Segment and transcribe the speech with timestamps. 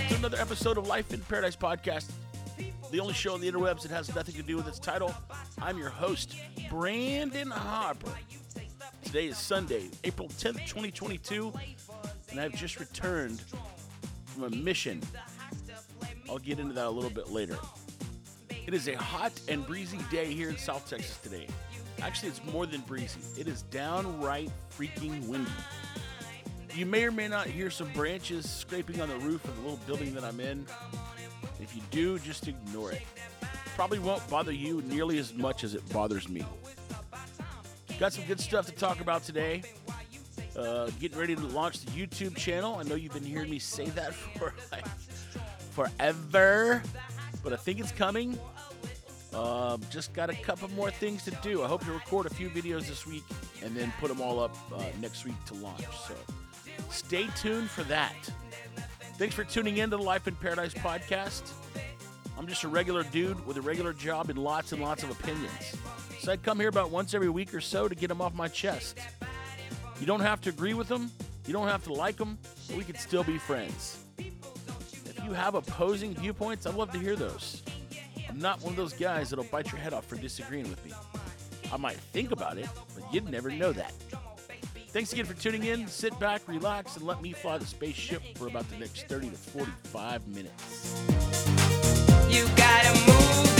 [0.00, 2.10] back to another episode of Life in Paradise podcast,
[2.90, 5.14] the only show on the interwebs that has nothing to do with its title.
[5.60, 6.36] I'm your host,
[6.70, 8.10] Brandon Harper.
[9.04, 11.52] Today is Sunday, April 10th, 2022,
[12.30, 13.42] and I've just returned
[14.24, 15.02] from a mission.
[16.30, 17.58] I'll get into that a little bit later.
[18.66, 21.46] It is a hot and breezy day here in South Texas today.
[22.00, 25.50] Actually, it's more than breezy, it is downright freaking windy.
[26.74, 29.80] You may or may not hear some branches scraping on the roof of the little
[29.86, 30.64] building that I'm in.
[31.60, 33.02] If you do, just ignore it.
[33.74, 36.44] Probably won't bother you nearly as much as it bothers me.
[37.98, 39.62] Got some good stuff to talk about today.
[40.56, 42.76] Uh, getting ready to launch the YouTube channel.
[42.76, 44.86] I know you've been hearing me say that for like
[45.72, 46.82] forever,
[47.42, 48.38] but I think it's coming.
[49.34, 51.62] Um, just got a couple more things to do.
[51.62, 53.24] I hope to record a few videos this week
[53.62, 55.84] and then put them all up uh, next week to launch.
[56.08, 56.14] So
[56.90, 58.14] stay tuned for that.
[59.16, 61.52] Thanks for tuning in to the Life in Paradise podcast.
[62.38, 65.76] I'm just a regular dude with a regular job and lots and lots of opinions.
[66.20, 68.48] So I come here about once every week or so to get them off my
[68.48, 68.98] chest.
[70.00, 71.10] You don't have to agree with them,
[71.46, 73.98] you don't have to like them, but we can still be friends.
[74.18, 77.62] If you have opposing viewpoints, I'd love to hear those.
[78.28, 80.92] I'm not one of those guys that'll bite your head off for disagreeing with me.
[81.72, 83.92] I might think about it, but you'd never know that.
[84.92, 85.86] Thanks again for tuning in.
[85.86, 89.36] Sit back, relax, and let me fly the spaceship for about the next 30 to
[89.36, 91.00] 45 minutes.
[92.28, 93.59] You gotta move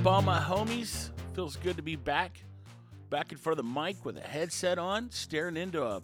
[0.00, 1.10] up, all my homies?
[1.34, 2.42] Feels good to be back.
[3.10, 6.00] Back in front of the mic with a headset on, staring into a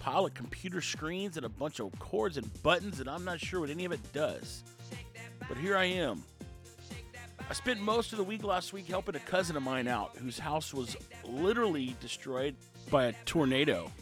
[0.00, 3.60] pile of computer screens and a bunch of cords and buttons, and I'm not sure
[3.60, 4.64] what any of it does.
[5.46, 6.24] But here I am.
[7.48, 10.38] I spent most of the week last week helping a cousin of mine out whose
[10.38, 12.56] house was literally destroyed
[12.90, 13.92] by a tornado.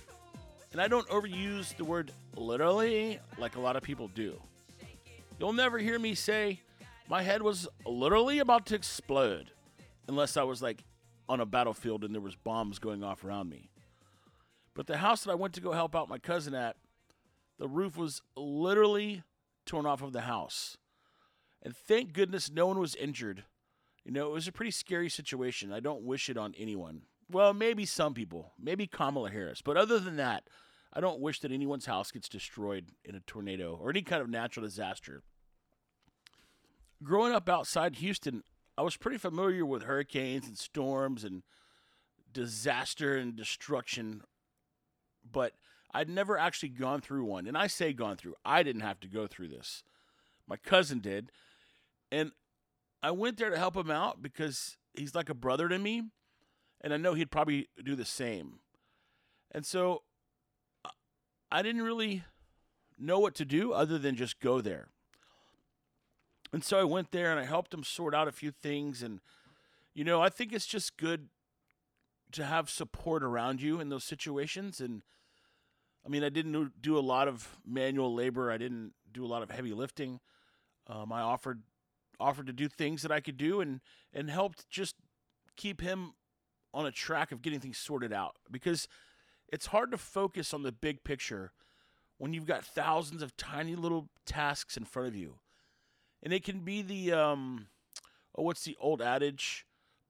[0.73, 4.41] And I don't overuse the word literally like a lot of people do.
[5.39, 6.61] You'll never hear me say,
[7.09, 9.51] my head was literally about to explode,
[10.07, 10.85] unless I was like
[11.29, 13.71] on a battlefield and there was bombs going off around me.
[14.75, 16.77] But the house that I went to go help out my cousin at,
[17.59, 19.25] the roof was literally
[19.67, 20.77] torn off of the house.
[21.63, 23.45] And thank goodness no one was injured.
[24.05, 25.73] You know, it was a pretty scary situation.
[25.73, 27.03] I don't wish it on anyone.
[27.31, 29.61] Well, maybe some people, maybe Kamala Harris.
[29.61, 30.45] But other than that,
[30.93, 34.31] I don't wish that anyone's house gets destroyed in a tornado or any kind of
[34.31, 35.23] natural disaster.
[37.03, 38.43] Growing up outside Houston,
[38.77, 41.43] I was pretty familiar with hurricanes and storms and
[42.33, 44.23] disaster and destruction,
[45.31, 45.53] but
[45.93, 47.47] I'd never actually gone through one.
[47.47, 49.83] And I say gone through, I didn't have to go through this.
[50.47, 51.31] My cousin did.
[52.11, 52.33] And
[53.03, 56.03] I went there to help him out because he's like a brother to me.
[56.81, 58.61] And I know he'd probably do the same.
[59.51, 60.03] And so
[61.51, 62.25] I- didn't really
[62.99, 64.89] know what to do other than just go there.
[66.53, 69.03] And so I went there and I helped him sort out a few things.
[69.03, 69.21] And,
[69.95, 71.29] you know, I think it's just good
[72.33, 74.81] to have support around you in those situations.
[74.81, 75.03] And,
[76.05, 79.43] I mean, I didn't do- a lot of manual labor, I didn't do a lot
[79.43, 80.21] of heavy lifting.
[80.87, 81.63] Um, I offered
[82.21, 83.81] offered to do things that I could do and
[84.13, 84.97] and helped just
[85.57, 86.15] keep him
[86.75, 88.89] on a track of getting things sorted out because
[89.49, 91.53] it's hard to focus on the big picture
[92.19, 95.39] when you've got thousands of tiny little tasks in front of you.
[96.23, 97.69] And it can be the um
[98.37, 99.67] oh what's the old adage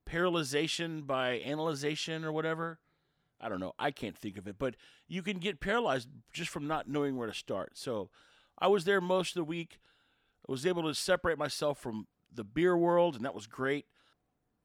[0.09, 2.79] paralyzation by analyzation or whatever.
[3.41, 3.75] I don't know.
[3.79, 4.75] I can't think of it, but
[5.07, 7.77] you can get paralyzed just from not knowing where to start.
[7.77, 8.11] So
[8.59, 9.79] I was there most of the week.
[10.49, 13.87] I was able to separate myself from the beer world, and that was great.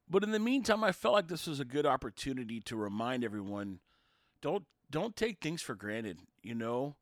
[0.10, 3.80] But in the meantime, I felt like this was a good opportunity to remind everyone
[4.42, 6.20] don't don't take things for granted.
[6.42, 6.96] You know,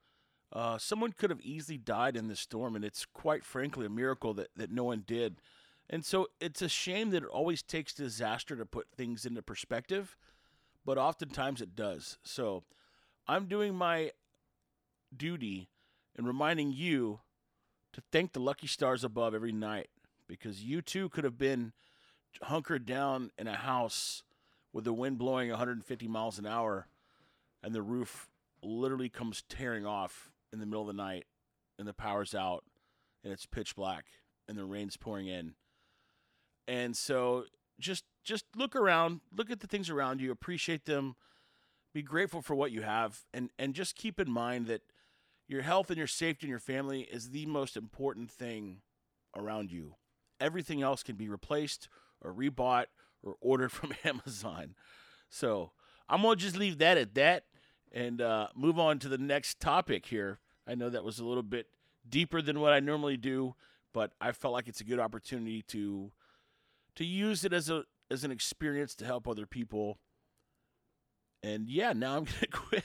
[0.53, 4.33] uh, someone could have easily died in this storm, and it's quite frankly a miracle
[4.33, 5.37] that, that no one did.
[5.89, 10.17] And so it's a shame that it always takes disaster to put things into perspective,
[10.85, 12.17] but oftentimes it does.
[12.23, 12.63] So
[13.27, 14.11] I'm doing my
[15.15, 15.69] duty
[16.17, 17.19] in reminding you
[17.93, 19.89] to thank the lucky stars above every night
[20.27, 21.73] because you too could have been
[22.43, 24.23] hunkered down in a house
[24.71, 26.87] with the wind blowing 150 miles an hour
[27.61, 28.29] and the roof
[28.63, 31.25] literally comes tearing off in the middle of the night
[31.79, 32.63] and the power's out
[33.23, 34.05] and it's pitch black
[34.47, 35.53] and the rain's pouring in.
[36.67, 37.45] And so
[37.79, 41.15] just just look around, look at the things around you, appreciate them,
[41.93, 44.81] be grateful for what you have and and just keep in mind that
[45.47, 48.77] your health and your safety and your family is the most important thing
[49.35, 49.95] around you.
[50.39, 51.89] Everything else can be replaced
[52.21, 52.85] or rebought
[53.21, 54.75] or ordered from Amazon.
[55.29, 55.71] So,
[56.09, 57.45] I'm going to just leave that at that
[57.91, 60.39] and uh, move on to the next topic here.
[60.67, 61.67] I know that was a little bit
[62.07, 63.55] deeper than what I normally do,
[63.93, 66.11] but I felt like it's a good opportunity to
[66.95, 69.99] to use it as a as an experience to help other people.
[71.43, 72.83] And yeah, now I'm gonna quit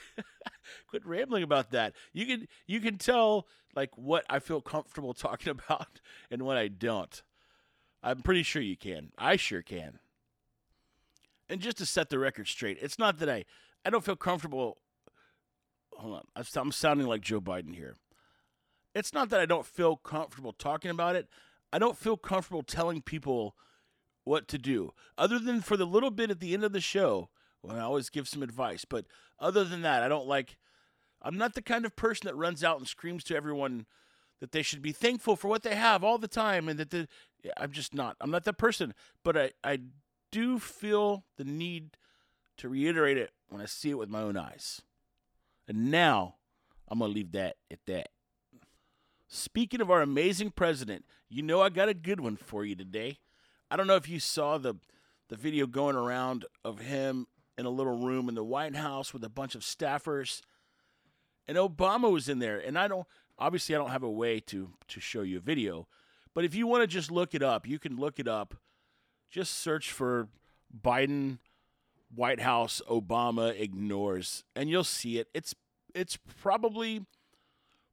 [0.87, 1.93] quit rambling about that.
[2.13, 6.01] You can you can tell like what I feel comfortable talking about
[6.31, 7.21] and what I don't.
[8.03, 9.11] I'm pretty sure you can.
[9.17, 9.99] I sure can.
[11.49, 13.45] And just to set the record straight, it's not that I
[13.85, 14.77] I don't feel comfortable.
[15.97, 17.95] Hold on, I'm sounding like Joe Biden here.
[18.93, 21.27] It's not that I don't feel comfortable talking about it.
[21.73, 23.55] I don't feel comfortable telling people
[24.23, 27.29] what to do, other than for the little bit at the end of the show
[27.61, 28.85] when I always give some advice.
[28.85, 29.05] But
[29.39, 30.57] other than that, I don't like.
[31.21, 33.87] I'm not the kind of person that runs out and screams to everyone
[34.39, 37.07] that they should be thankful for what they have all the time, and that the.
[37.55, 38.17] I'm just not.
[38.21, 38.93] I'm not that person.
[39.23, 39.79] But I I
[40.31, 41.97] do feel the need
[42.57, 44.81] to reiterate it when I see it with my own eyes.
[45.67, 46.35] And now
[46.87, 48.09] I'm gonna leave that at that.
[49.27, 53.19] Speaking of our amazing president, you know I got a good one for you today.
[53.69, 54.75] I don't know if you saw the
[55.29, 57.27] the video going around of him
[57.57, 60.41] in a little room in the White House with a bunch of staffers,
[61.47, 62.59] and Obama was in there.
[62.59, 63.05] And I don't
[63.37, 65.87] obviously I don't have a way to to show you a video,
[66.33, 68.55] but if you want to just look it up, you can look it up.
[69.29, 70.29] Just search for
[70.81, 71.39] Biden
[72.13, 75.27] White House Obama ignores, and you'll see it.
[75.33, 75.53] It's
[75.93, 77.05] it's probably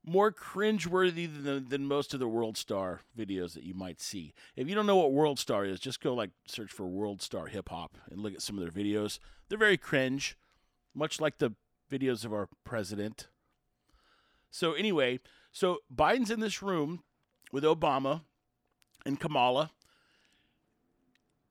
[0.07, 4.35] more cringeworthy than, than most of the World Star videos that you might see.
[4.55, 7.47] If you don't know what World Star is, just go like search for World Star
[7.47, 9.19] Hip Hop and look at some of their videos.
[9.49, 10.37] They're very cringe,
[10.95, 11.53] much like the
[11.91, 13.29] videos of our president.
[14.51, 15.21] So anyway,
[15.53, 17.03] so Biden's in this room
[17.51, 18.23] with Obama
[19.07, 19.71] and Kamala,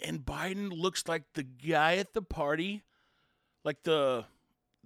[0.04, 2.84] and Biden looks like the guy at the party,
[3.64, 4.26] like the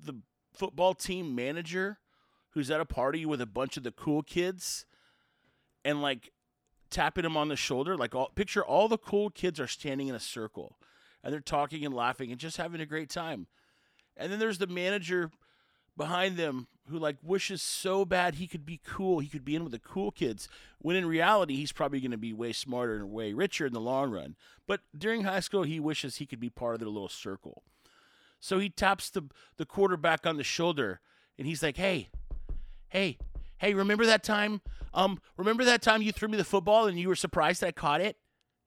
[0.02, 0.14] the
[0.54, 2.00] football team manager
[2.52, 4.86] who's at a party with a bunch of the cool kids
[5.84, 6.32] and like
[6.90, 7.98] tapping him on the shoulder.
[7.98, 10.78] Like all picture all the cool kids are standing in a circle
[11.24, 13.48] and they're talking and laughing and just having a great time.
[14.16, 15.32] And then there's the manager
[15.96, 19.64] behind them who like wishes so bad he could be cool he could be in
[19.64, 20.48] with the cool kids
[20.80, 23.80] when in reality he's probably going to be way smarter and way richer in the
[23.80, 24.36] long run
[24.68, 27.64] but during high school he wishes he could be part of their little circle
[28.40, 29.24] so he taps the
[29.58, 31.00] the quarterback on the shoulder
[31.38, 32.10] and he's like hey
[32.90, 33.18] hey,
[33.58, 34.62] hey, remember that time?
[34.94, 38.02] Um, remember that time you threw me the football and you were surprised I caught
[38.02, 38.18] it?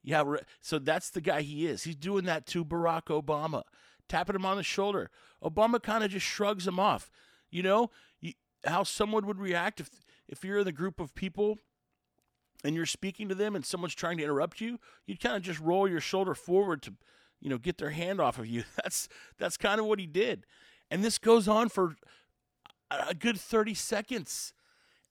[0.02, 1.84] Yeah, re- so that's the guy he is.
[1.84, 3.62] He's doing that to Barack Obama,
[4.08, 5.10] tapping him on the shoulder.
[5.42, 7.10] Obama kind of just shrugs him off.
[7.50, 7.90] You know
[8.64, 9.90] how someone would react if
[10.28, 11.58] if you're in the group of people
[12.62, 14.78] and you're speaking to them and someone's trying to interrupt you.
[15.06, 16.94] You'd kind of just roll your shoulder forward to,
[17.40, 18.64] you know, get their hand off of you.
[18.82, 20.46] That's that's kind of what he did,
[20.90, 21.96] and this goes on for
[22.90, 24.52] a good 30 seconds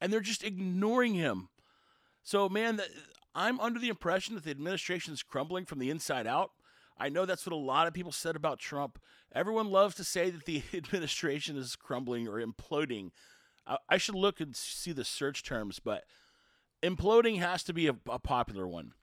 [0.01, 1.49] and they're just ignoring him.
[2.23, 2.81] So, man,
[3.35, 6.51] I'm under the impression that the administration is crumbling from the inside out.
[6.97, 8.99] I know that's what a lot of people said about Trump.
[9.33, 13.11] Everyone loves to say that the administration is crumbling or imploding.
[13.69, 16.03] I, I should look and see the search terms, but
[16.83, 18.93] imploding has to be a, a popular one.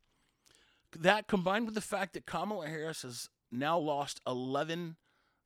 [0.99, 4.97] That combined with the fact that Kamala Harris has now lost 11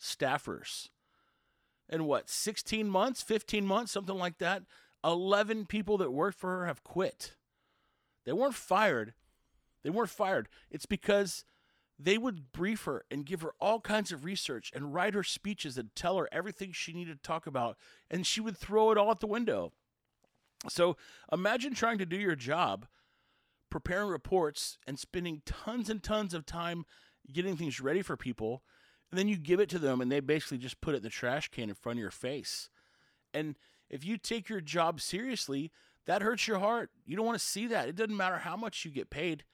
[0.01, 0.89] staffers
[1.89, 4.63] in what 16 months 15 months something like that
[5.05, 7.35] 11 people that worked for her have quit.
[8.25, 9.15] They weren't fired.
[9.83, 10.49] They weren't fired.
[10.71, 11.45] It's because
[12.03, 15.77] they would brief her and give her all kinds of research and write her speeches
[15.77, 17.77] and tell her everything she needed to talk about
[18.11, 19.73] and she would throw it all out the window
[20.69, 20.97] so
[21.33, 22.87] imagine trying to do your job
[23.71, 26.85] preparing reports and spending tons and tons of time
[27.33, 28.63] getting things ready for people
[29.11, 31.11] and then you give it to them and they basically just put it in the
[31.11, 32.71] trash can in front of your face.
[33.35, 33.57] And
[33.89, 35.73] if you take your job seriously,
[36.07, 36.91] that hurts your heart.
[37.05, 37.89] You don't want to see that.
[37.89, 39.45] It doesn't matter how much you get paid.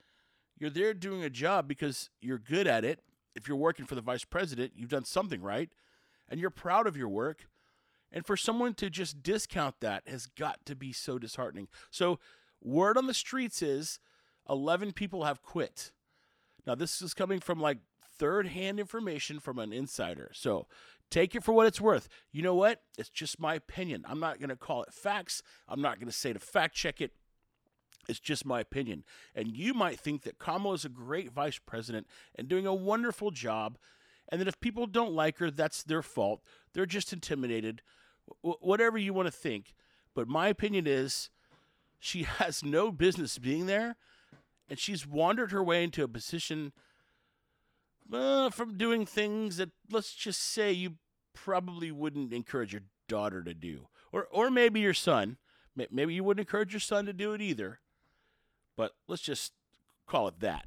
[0.59, 3.01] You're there doing a job because you're good at it.
[3.35, 5.71] If you're working for the vice president, you've done something right
[6.29, 7.47] and you're proud of your work.
[8.13, 11.69] And for someone to just discount that has got to be so disheartening.
[11.91, 12.19] So,
[12.63, 13.99] word on the streets is
[14.49, 15.91] 11 people have quit.
[16.67, 17.79] Now, this is coming from like
[18.19, 20.31] third hand information from an insider.
[20.33, 20.67] So
[21.11, 22.09] Take it for what it's worth.
[22.33, 22.83] You know what?
[22.99, 24.05] It's just my opinion.
[24.09, 25.43] I'm not going to call it facts.
[25.69, 27.13] I'm not going to say to fact check it.
[28.09, 29.05] It's just my opinion.
[29.35, 33.31] And you might think that Kamala is a great vice president and doing a wonderful
[33.31, 33.79] job,
[34.29, 36.43] and that if people don't like her, that's their fault.
[36.73, 37.83] They're just intimidated.
[38.43, 39.75] W- whatever you want to think.
[40.15, 41.31] But my opinion is
[41.99, 43.97] she has no business being there,
[44.69, 46.73] and she's wandered her way into a position
[48.13, 50.95] uh, from doing things that, let's just say, you
[51.35, 53.89] probably wouldn't encourage your daughter to do.
[54.13, 55.39] Or, or maybe your son.
[55.91, 57.81] Maybe you wouldn't encourage your son to do it either
[58.77, 59.53] but let's just
[60.07, 60.67] call it that.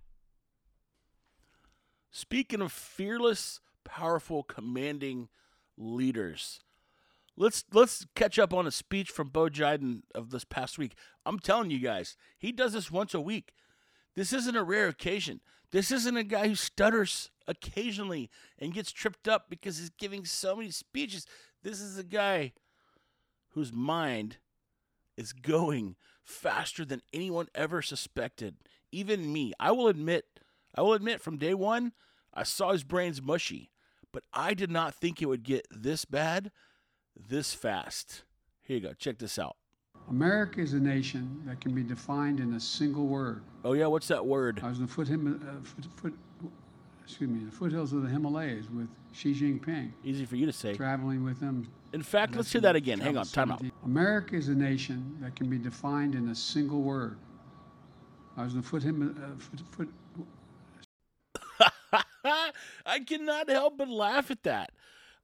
[2.12, 5.30] Speaking of fearless, powerful, commanding
[5.78, 6.60] leaders,
[7.38, 10.96] let's let's catch up on a speech from Bo Jiden of this past week.
[11.26, 13.54] I'm telling you guys, he does this once a week.
[14.16, 15.40] This isn't a rare occasion.
[15.72, 20.56] This isn't a guy who stutters occasionally and gets tripped up because he's giving so
[20.56, 21.28] many speeches.
[21.62, 22.54] This is a guy
[23.50, 24.38] whose mind
[25.20, 28.56] is going faster than anyone ever suspected.
[28.92, 29.54] Even me.
[29.60, 30.26] I will admit,
[30.74, 31.92] I will admit from day one,
[32.34, 33.70] I saw his brains mushy,
[34.14, 36.52] but I did not think it would get this bad,
[37.16, 38.24] this fast.
[38.62, 38.94] Here you go.
[38.94, 39.58] Check this out.
[40.10, 43.44] America is a nation that can be defined in a single word.
[43.66, 44.62] Oh yeah, what's that word?
[44.64, 46.14] I was in the foot, uh, foot, foot,
[47.04, 50.74] excuse me, the foothills of the Himalayas with Xi Jinping, Easy for you to say.
[50.76, 51.68] traveling with him.
[51.92, 53.00] In fact, let's hear that again.
[53.00, 53.62] Hang on, time out.
[53.84, 57.18] America is a nation that can be defined in a single word.
[58.38, 59.90] I was in the foot, Him- uh, foot, foot
[62.86, 64.72] I cannot help but laugh at that.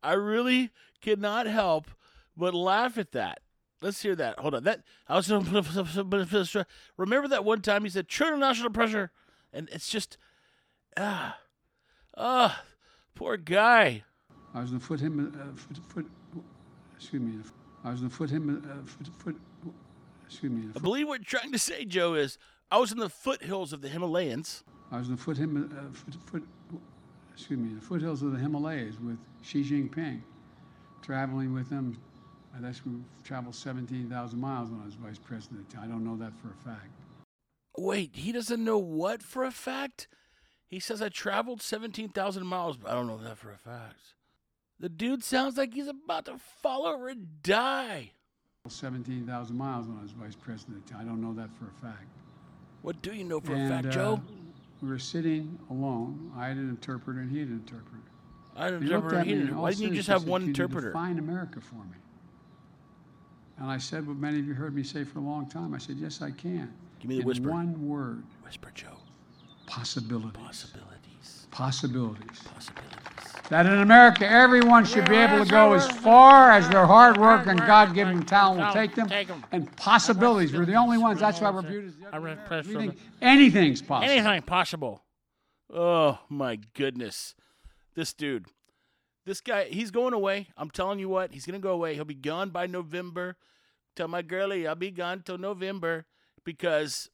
[0.01, 1.87] I really cannot help
[2.35, 3.39] but laugh at that.
[3.81, 4.39] Let's hear that.
[4.39, 4.63] Hold on.
[4.63, 5.29] That I was
[6.97, 9.11] remember that one time he said "true national pressure,"
[9.53, 10.17] and it's just
[10.97, 11.37] ah
[12.17, 12.63] ah
[13.13, 14.03] poor guy.
[14.53, 16.05] I was going to foot, Him- uh, foot, foot
[17.05, 17.39] excuse me,
[17.83, 19.35] I was in the foot, Him- uh, foot, foot
[20.25, 22.39] excuse me, I believe what you're trying to say, Joe, is
[22.71, 24.63] I was in the foothills of the Himalayas.
[24.91, 26.43] I was in the foot, Him- uh, foot, foot
[27.33, 30.21] excuse me, the foothills of the Himalayas with Xi Jinping,
[31.03, 31.97] traveling with him.
[32.55, 32.93] I guess we
[33.23, 35.75] traveled 17,000 miles when I was vice president.
[35.79, 36.89] I don't know that for a fact.
[37.77, 40.07] Wait, he doesn't know what for a fact?
[40.65, 44.13] He says I traveled 17,000 miles, but I don't know that for a fact.
[44.79, 48.11] The dude sounds like he's about to fall over and die.
[48.67, 50.91] 17,000 miles when I was vice president.
[50.97, 52.07] I don't know that for a fact.
[52.81, 54.21] What do you know for a fact, uh, Joe?
[54.81, 56.31] We were sitting alone.
[56.35, 58.01] I had an interpreter and he had an interpreter.
[58.55, 59.15] I He looked remember.
[59.15, 60.87] at He didn't- Why didn't you just have and one said, "Can you interpreter?
[60.89, 61.97] Define America for me.
[63.57, 65.73] And I said what many of you heard me say for a long time.
[65.73, 66.73] I said, yes, I can.
[66.99, 67.49] Give me the in whisper.
[67.49, 68.97] one word, Whisper, Joe.
[69.65, 70.33] possibilities.
[70.41, 71.47] Possibilities.
[71.51, 72.39] Possibilities.
[72.43, 73.04] Possibilities.
[73.49, 77.45] That in America, everyone should be able to go as far as their hard work
[77.45, 79.07] and God-given talent will take them.
[79.51, 81.19] And possibilities, we're the only ones.
[81.19, 84.11] That's why we're viewed as the I read press we from think anything's possible.
[84.11, 85.03] Anything possible.
[85.71, 87.35] Oh my goodness.
[87.93, 88.47] This dude.
[89.25, 90.47] This guy, he's going away.
[90.57, 91.93] I'm telling you what, he's gonna go away.
[91.95, 93.37] He'll be gone by November.
[93.95, 96.05] Tell my girlie I'll be gone till November.
[96.43, 97.09] Because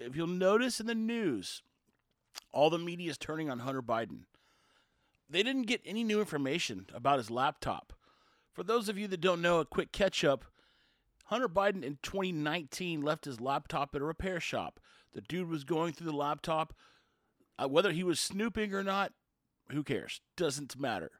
[0.00, 1.62] if you'll notice in the news,
[2.52, 4.20] all the media is turning on Hunter Biden.
[5.30, 7.92] They didn't get any new information about his laptop.
[8.52, 10.44] For those of you that don't know, a quick catch up
[11.28, 14.80] Hunter Biden in 2019 left his laptop at a repair shop.
[15.12, 16.72] The dude was going through the laptop.
[17.58, 19.12] Uh, whether he was snooping or not,
[19.70, 20.22] who cares?
[20.38, 21.10] Doesn't matter.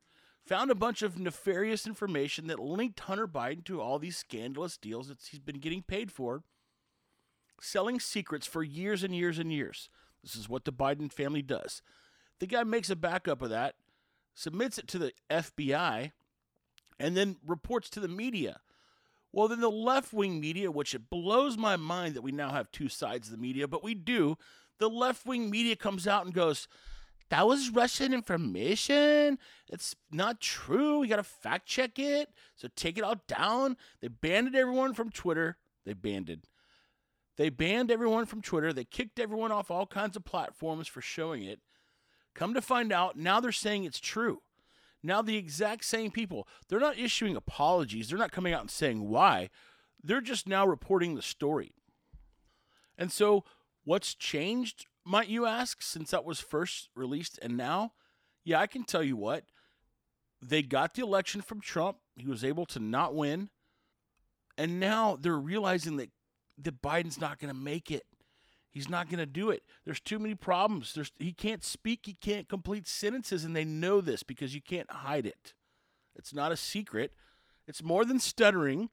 [0.46, 5.08] Found a bunch of nefarious information that linked Hunter Biden to all these scandalous deals
[5.08, 6.42] that he's been getting paid for,
[7.60, 9.90] selling secrets for years and years and years.
[10.22, 11.82] This is what the Biden family does.
[12.38, 13.74] The guy makes a backup of that,
[14.38, 16.12] submits it to the FBI,
[17.00, 18.60] and then reports to the media.
[19.32, 22.70] Well, then the left wing media, which it blows my mind that we now have
[22.70, 24.38] two sides of the media, but we do,
[24.78, 26.68] the left wing media comes out and goes,
[27.30, 29.38] that was Russian information.
[29.68, 31.00] It's not true.
[31.00, 32.30] We got to fact check it.
[32.54, 33.76] So take it all down.
[34.00, 35.58] They banned everyone from Twitter.
[35.84, 36.48] They banned it.
[37.36, 38.72] They banned everyone from Twitter.
[38.72, 41.60] They kicked everyone off all kinds of platforms for showing it.
[42.38, 44.42] Come to find out, now they're saying it's true.
[45.02, 48.08] Now the exact same people, they're not issuing apologies.
[48.08, 49.50] They're not coming out and saying why.
[50.04, 51.72] They're just now reporting the story.
[52.96, 53.42] And so,
[53.84, 57.94] what's changed, might you ask, since that was first released and now?
[58.44, 59.42] Yeah, I can tell you what.
[60.40, 61.96] They got the election from Trump.
[62.14, 63.50] He was able to not win.
[64.56, 66.10] And now they're realizing that,
[66.62, 68.04] that Biden's not going to make it.
[68.70, 69.62] He's not going to do it.
[69.84, 70.92] There's too many problems.
[70.94, 74.90] There's he can't speak, he can't complete sentences and they know this because you can't
[74.90, 75.54] hide it.
[76.14, 77.12] It's not a secret.
[77.66, 78.90] It's more than stuttering.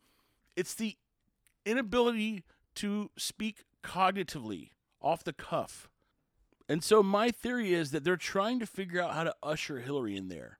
[0.55, 0.95] It's the
[1.65, 2.43] inability
[2.75, 4.69] to speak cognitively
[5.01, 5.89] off the cuff.
[6.67, 10.15] And so my theory is that they're trying to figure out how to usher Hillary
[10.15, 10.59] in there.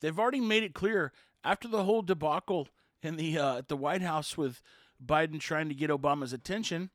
[0.00, 1.12] They've already made it clear
[1.44, 2.68] after the whole debacle
[3.02, 4.62] in the uh, at the White House with
[5.04, 6.90] Biden trying to get Obama's attention.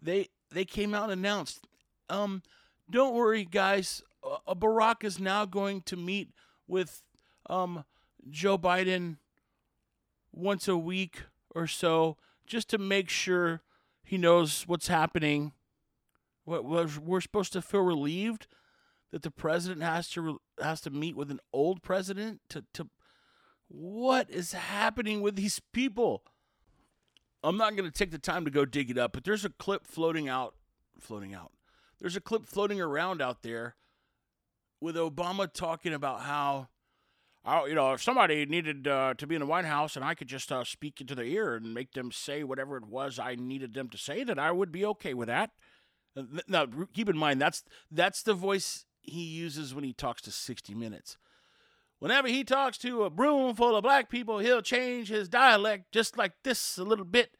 [0.00, 1.66] They they came out and announced,
[2.08, 2.42] um,
[2.90, 4.02] "Don't worry, guys.
[4.22, 6.30] Uh, Barack is now going to meet
[6.66, 7.02] with
[7.48, 7.84] um,
[8.28, 9.18] Joe Biden
[10.32, 11.22] once a week
[11.54, 13.62] or so, just to make sure
[14.02, 15.52] he knows what's happening.
[16.44, 18.46] We're supposed to feel relieved
[19.10, 22.88] that the president has to has to meet with an old president to to
[23.68, 26.22] what is happening with these people?
[27.42, 29.50] I'm not going to take the time to go dig it up, but there's a
[29.50, 30.54] clip floating out
[30.98, 31.52] floating out.
[32.00, 33.76] There's a clip floating around out there
[34.80, 36.68] with Obama talking about how
[37.46, 40.14] oh, you know, if somebody needed uh, to be in the White House and I
[40.14, 43.36] could just uh, speak into their ear and make them say whatever it was I
[43.36, 45.50] needed them to say, that I would be okay with that.
[46.48, 50.74] Now, keep in mind that's that's the voice he uses when he talks to 60
[50.74, 51.16] Minutes.
[51.98, 56.18] Whenever he talks to a room full of black people, he'll change his dialect just
[56.18, 57.36] like this a little bit.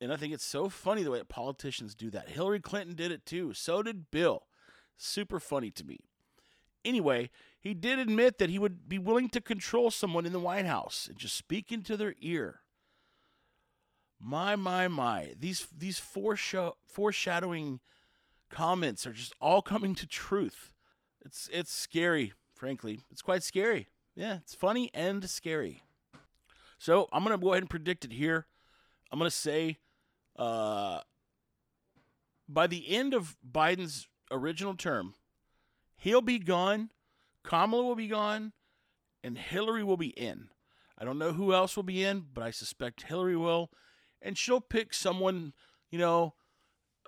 [0.00, 2.30] And I think it's so funny the way that politicians do that.
[2.30, 3.52] Hillary Clinton did it too.
[3.54, 4.44] So did Bill.
[4.96, 5.98] Super funny to me.
[6.84, 10.66] Anyway, he did admit that he would be willing to control someone in the White
[10.66, 12.60] House and just speak into their ear.
[14.20, 15.32] My, my, my.
[15.38, 17.80] These these foreshadow, foreshadowing
[18.50, 20.72] comments are just all coming to truth.
[21.24, 22.32] It's it's scary,
[22.64, 23.00] frankly.
[23.10, 23.88] It's quite scary.
[24.16, 25.82] Yeah, it's funny and scary.
[26.78, 28.46] So I'm gonna go ahead and predict it here.
[29.12, 29.76] I'm gonna say,
[30.38, 31.00] uh,
[32.48, 35.12] by the end of Biden's original term,
[35.94, 36.88] he'll be gone,
[37.42, 38.54] Kamala will be gone,
[39.22, 40.48] and Hillary will be in.
[40.96, 43.70] I don't know who else will be in, but I suspect Hillary will,
[44.22, 45.52] and she'll pick someone,
[45.90, 46.32] you know,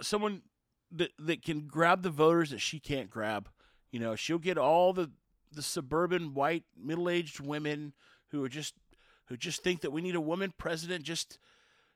[0.03, 0.43] someone
[0.91, 3.49] that that can grab the voters that she can't grab.
[3.91, 5.13] You know, she'll get all the
[5.53, 7.93] the suburban white middle-aged women
[8.29, 8.75] who are just
[9.27, 11.39] who just think that we need a woman president just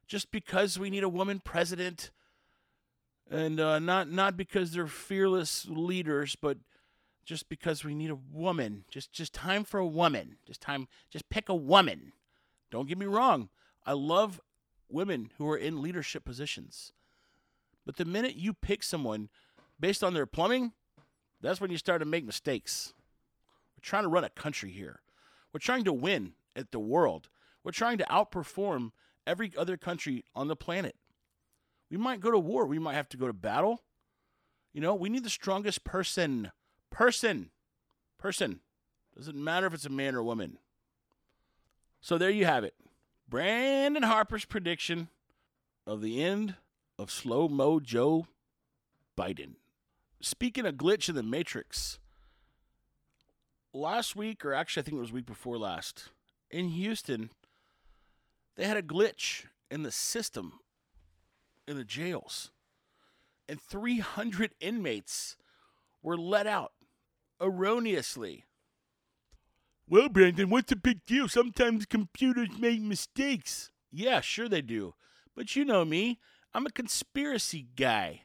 [0.06, 2.10] just because we need a woman president.
[3.30, 6.58] And uh, not not because they're fearless leaders but
[7.24, 8.84] just because we need a woman.
[8.90, 10.36] Just just time for a woman.
[10.46, 12.12] Just time just pick a woman.
[12.70, 13.48] Don't get me wrong.
[13.84, 14.40] I love
[14.88, 16.92] women who are in leadership positions.
[17.86, 19.28] But the minute you pick someone
[19.78, 20.72] based on their plumbing
[21.40, 22.92] that's when you start to make mistakes
[23.80, 25.00] we're trying to run a country here.
[25.52, 27.30] We're trying to win at the world.
[27.64, 28.90] We're trying to outperform
[29.26, 30.96] every other country on the planet.
[31.90, 32.66] We might go to war.
[32.66, 33.80] We might have to go to battle.
[34.74, 36.52] You know we need the strongest person.
[36.90, 37.50] Person.
[38.18, 38.60] Person.
[39.16, 40.58] Doesn't matter if it's a man or a woman.
[42.02, 42.74] So there you have it.
[43.28, 45.08] Brandon harper's prediction
[45.86, 46.56] of the end
[46.98, 48.26] of slow mo joe
[49.16, 49.54] biden.
[50.20, 51.98] Speaking of glitch in the matrix
[53.72, 56.08] last week or actually i think it was week before last
[56.50, 57.30] in houston
[58.56, 60.60] they had a glitch in the system
[61.68, 62.50] in the jails
[63.50, 65.36] and 300 inmates
[66.02, 66.72] were let out
[67.40, 68.44] erroneously.
[69.88, 71.28] Well, Brandon, what's the big deal?
[71.28, 73.72] Sometimes computers make mistakes.
[73.90, 74.94] Yeah, sure they do.
[75.34, 76.20] But you know me,
[76.54, 78.22] I'm a conspiracy guy.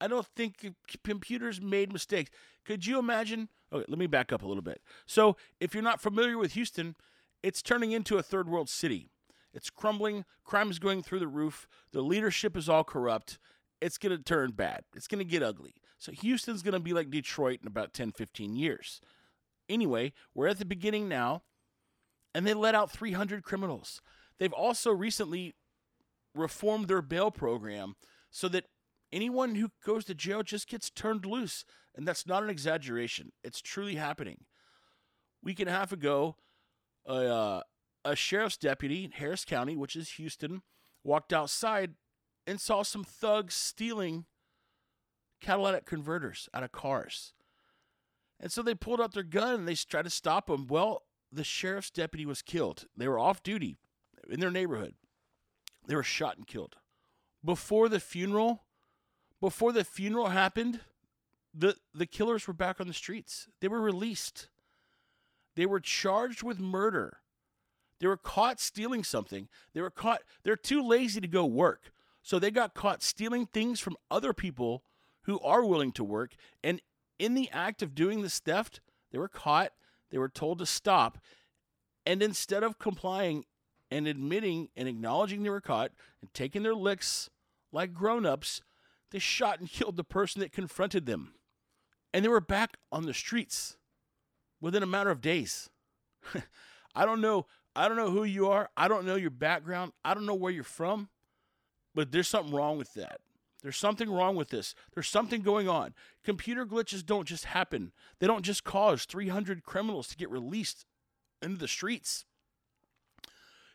[0.00, 0.74] I don't think
[1.04, 2.30] computers made mistakes.
[2.64, 3.50] Could you imagine?
[3.72, 4.82] Okay, let me back up a little bit.
[5.06, 6.94] So, if you're not familiar with Houston,
[7.42, 9.08] it's turning into a third world city.
[9.54, 13.38] It's crumbling, crime is going through the roof, the leadership is all corrupt.
[13.80, 14.84] It's going to turn bad.
[14.94, 15.74] It's going to get ugly.
[15.98, 19.00] So Houston's going to be like Detroit in about 10, 15 years.
[19.68, 21.42] Anyway, we're at the beginning now,
[22.34, 24.00] and they let out 300 criminals.
[24.38, 25.54] They've also recently
[26.34, 27.96] reformed their bail program
[28.30, 28.66] so that
[29.12, 31.64] anyone who goes to jail just gets turned loose.
[31.94, 34.44] And that's not an exaggeration, it's truly happening.
[35.42, 36.36] Week and a half ago,
[37.06, 37.62] a, uh,
[38.04, 40.62] a sheriff's deputy in Harris County, which is Houston,
[41.04, 41.94] walked outside
[42.46, 44.24] and saw some thugs stealing
[45.40, 47.34] catalytic converters out of cars.
[48.40, 50.66] And so they pulled out their gun and they tried to stop them.
[50.66, 52.86] Well, the sheriff's deputy was killed.
[52.96, 53.76] They were off duty
[54.28, 54.94] in their neighborhood.
[55.86, 56.76] They were shot and killed.
[57.44, 58.64] Before the funeral,
[59.42, 60.80] before the funeral happened,
[61.52, 63.48] the the killers were back on the streets.
[63.60, 64.48] They were released.
[65.56, 67.18] They were charged with murder.
[67.98, 69.48] They were caught stealing something.
[69.74, 71.92] They were caught they're too lazy to go work.
[72.22, 74.84] So they got caught stealing things from other people
[75.22, 76.80] who are willing to work and
[77.18, 79.72] in the act of doing this theft, they were caught,
[80.10, 81.18] they were told to stop,
[82.06, 83.44] And instead of complying
[83.90, 87.28] and admitting and acknowledging they were caught and taking their licks
[87.70, 88.62] like grown ups,
[89.12, 91.34] they shot and killed the person that confronted them.
[92.12, 93.76] And they were back on the streets
[94.60, 95.70] within a matter of days.
[96.94, 97.46] I don't know.
[97.74, 98.68] I don't know who you are.
[98.76, 99.92] I don't know your background.
[100.04, 101.08] I don't know where you're from.
[101.94, 103.20] But there's something wrong with that.
[103.62, 104.74] There's something wrong with this.
[104.92, 105.94] There's something going on.
[106.24, 107.92] Computer glitches don't just happen.
[108.18, 110.84] They don't just cause 300 criminals to get released
[111.40, 112.24] into the streets.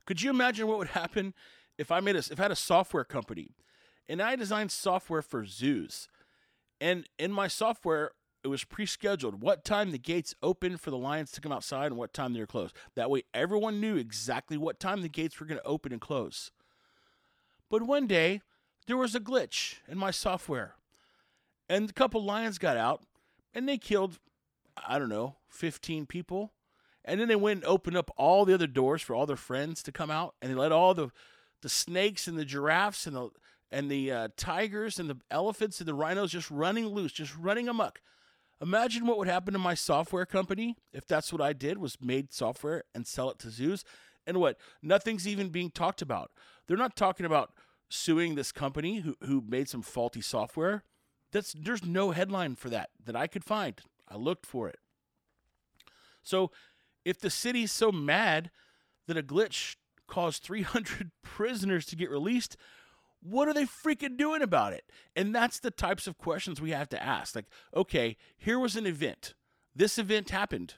[0.05, 1.33] Could you imagine what would happen
[1.77, 3.51] if I made a if I had a software company
[4.09, 6.07] and I designed software for zoos
[6.79, 8.11] and in my software
[8.43, 11.97] it was pre-scheduled what time the gates open for the lions to come outside and
[11.97, 12.75] what time they were closed.
[12.95, 16.51] That way everyone knew exactly what time the gates were going to open and close.
[17.69, 18.41] But one day
[18.85, 20.75] there was a glitch in my software.
[21.69, 23.03] And a couple lions got out
[23.53, 24.19] and they killed
[24.87, 26.53] I don't know, 15 people.
[27.03, 29.81] And then they went and opened up all the other doors for all their friends
[29.83, 31.09] to come out and they let all the
[31.63, 33.29] the snakes and the giraffes and the
[33.71, 37.67] and the uh, tigers and the elephants and the rhinos just running loose, just running
[37.67, 38.01] amok.
[38.61, 42.33] Imagine what would happen to my software company if that's what I did was made
[42.33, 43.83] software and sell it to zoos.
[44.25, 44.57] And what?
[44.81, 46.31] Nothing's even being talked about.
[46.67, 47.51] They're not talking about
[47.89, 50.83] suing this company who, who made some faulty software.
[51.31, 53.79] That's there's no headline for that that I could find.
[54.09, 54.79] I looked for it.
[56.23, 56.51] So
[57.05, 58.49] if the city's so mad
[59.07, 59.75] that a glitch
[60.07, 62.57] caused 300 prisoners to get released,
[63.29, 64.85] what are they freaking doing about it?
[65.15, 67.35] And that's the types of questions we have to ask.
[67.35, 69.33] Like, okay, here was an event.
[69.75, 70.75] This event happened.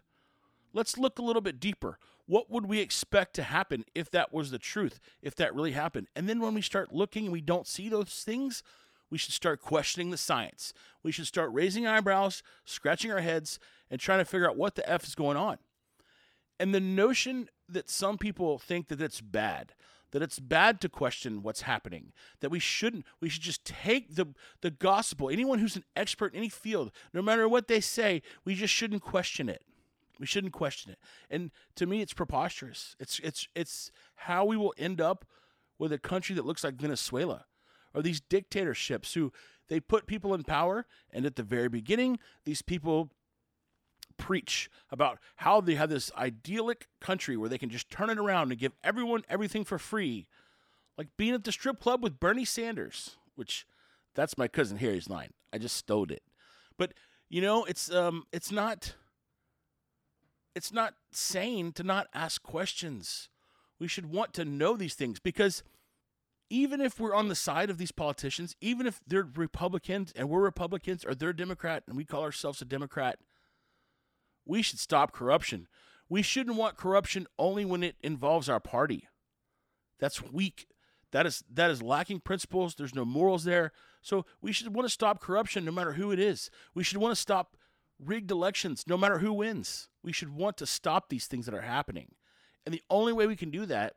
[0.74, 1.98] Let's look a little bit deeper.
[2.26, 6.08] What would we expect to happen if that was the truth, if that really happened?
[6.16, 8.62] And then when we start looking and we don't see those things,
[9.10, 10.74] we should start questioning the science.
[11.02, 13.60] We should start raising eyebrows, scratching our heads,
[13.90, 15.58] and trying to figure out what the F is going on.
[16.60, 19.74] And the notion that some people think that it's bad,
[20.12, 24.28] that it's bad to question what's happening, that we shouldn't, we should just take the,
[24.62, 28.56] the gospel, anyone who's an expert in any field, no matter what they say, we
[28.56, 29.64] just shouldn't question it.
[30.20, 31.00] We shouldn't question it.
[31.30, 32.96] And to me, it's preposterous.
[33.00, 35.26] It's, it's, it's how we will end up
[35.78, 37.46] with a country that looks like Venezuela
[37.94, 39.32] or these dictatorships who
[39.70, 40.86] they put people in power.
[41.12, 43.12] And at the very beginning, these people
[44.20, 48.52] preach about how they have this idyllic country where they can just turn it around
[48.52, 50.28] and give everyone everything for free.
[50.98, 53.66] Like being at the strip club with Bernie Sanders, which
[54.14, 55.32] that's my cousin Harry's line.
[55.52, 56.22] I just stole it.
[56.78, 56.94] But
[57.30, 58.96] you know, it's um it's not
[60.56, 63.30] it's not sane to not ask questions.
[63.80, 65.64] We should want to know these things because
[66.50, 70.42] even if we're on the side of these politicians, even if they're Republicans and we're
[70.42, 73.20] Republicans or they're Democrat and we call ourselves a Democrat,
[74.50, 75.68] we should stop corruption.
[76.10, 79.08] We shouldn't want corruption only when it involves our party.
[80.00, 80.68] That's weak.
[81.12, 82.74] That is that is lacking principles.
[82.74, 83.72] There's no morals there.
[84.02, 86.50] So we should want to stop corruption no matter who it is.
[86.74, 87.58] We should want to stop
[88.04, 89.88] rigged elections no matter who wins.
[90.04, 92.16] We should want to stop these things that are happening.
[92.66, 93.94] And the only way we can do that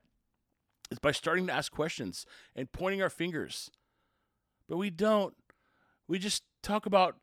[0.90, 3.70] is by starting to ask questions and pointing our fingers.
[4.68, 5.34] But we don't.
[6.08, 7.16] We just talk about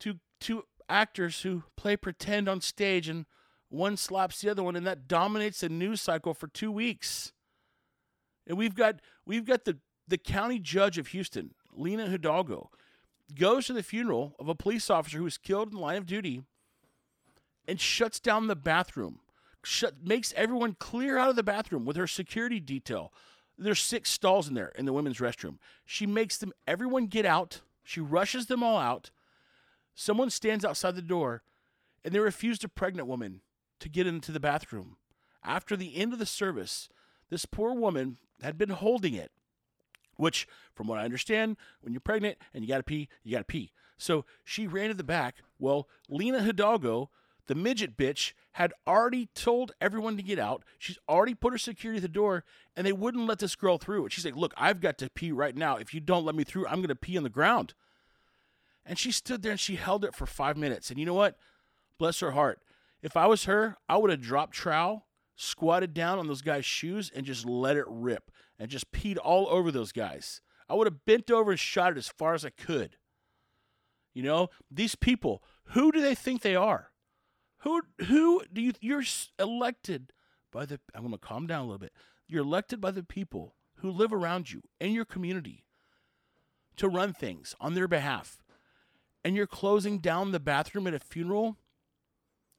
[0.00, 3.26] two two actors who play pretend on stage and
[3.68, 7.32] one slaps the other one and that dominates the news cycle for 2 weeks.
[8.46, 12.70] And we've got we've got the the county judge of Houston, Lina Hidalgo,
[13.34, 16.06] goes to the funeral of a police officer who was killed in the line of
[16.06, 16.42] duty
[17.66, 19.20] and shuts down the bathroom.
[19.64, 23.12] Shut, makes everyone clear out of the bathroom with her security detail.
[23.58, 25.58] There's six stalls in there in the women's restroom.
[25.84, 27.62] She makes them everyone get out.
[27.82, 29.10] She rushes them all out.
[29.96, 31.42] Someone stands outside the door
[32.04, 33.40] and they refused a pregnant woman
[33.80, 34.96] to get into the bathroom.
[35.42, 36.88] After the end of the service,
[37.30, 39.32] this poor woman had been holding it,
[40.16, 43.72] which, from what I understand, when you're pregnant and you gotta pee, you gotta pee.
[43.96, 45.36] So she ran to the back.
[45.58, 47.08] Well, Lina Hidalgo,
[47.46, 50.62] the midget bitch, had already told everyone to get out.
[50.78, 52.44] She's already put her security at the door,
[52.76, 54.04] and they wouldn't let this girl through.
[54.04, 55.76] And she's like, Look, I've got to pee right now.
[55.76, 57.72] If you don't let me through, I'm gonna pee on the ground.
[58.86, 60.90] And she stood there and she held it for five minutes.
[60.90, 61.36] And you know what?
[61.98, 62.60] Bless her heart.
[63.02, 67.10] If I was her, I would have dropped trowel, squatted down on those guys' shoes,
[67.14, 70.40] and just let it rip and just peed all over those guys.
[70.68, 72.96] I would have bent over and shot it as far as I could.
[74.14, 76.90] You know, these people, who do they think they are?
[77.58, 79.04] Who who do you you're
[79.38, 80.12] elected
[80.52, 81.92] by the I'm going to calm down a little bit.
[82.26, 85.64] You're elected by the people who live around you in your community
[86.76, 88.42] to run things on their behalf.
[89.26, 91.56] And you're closing down the bathroom at a funeral?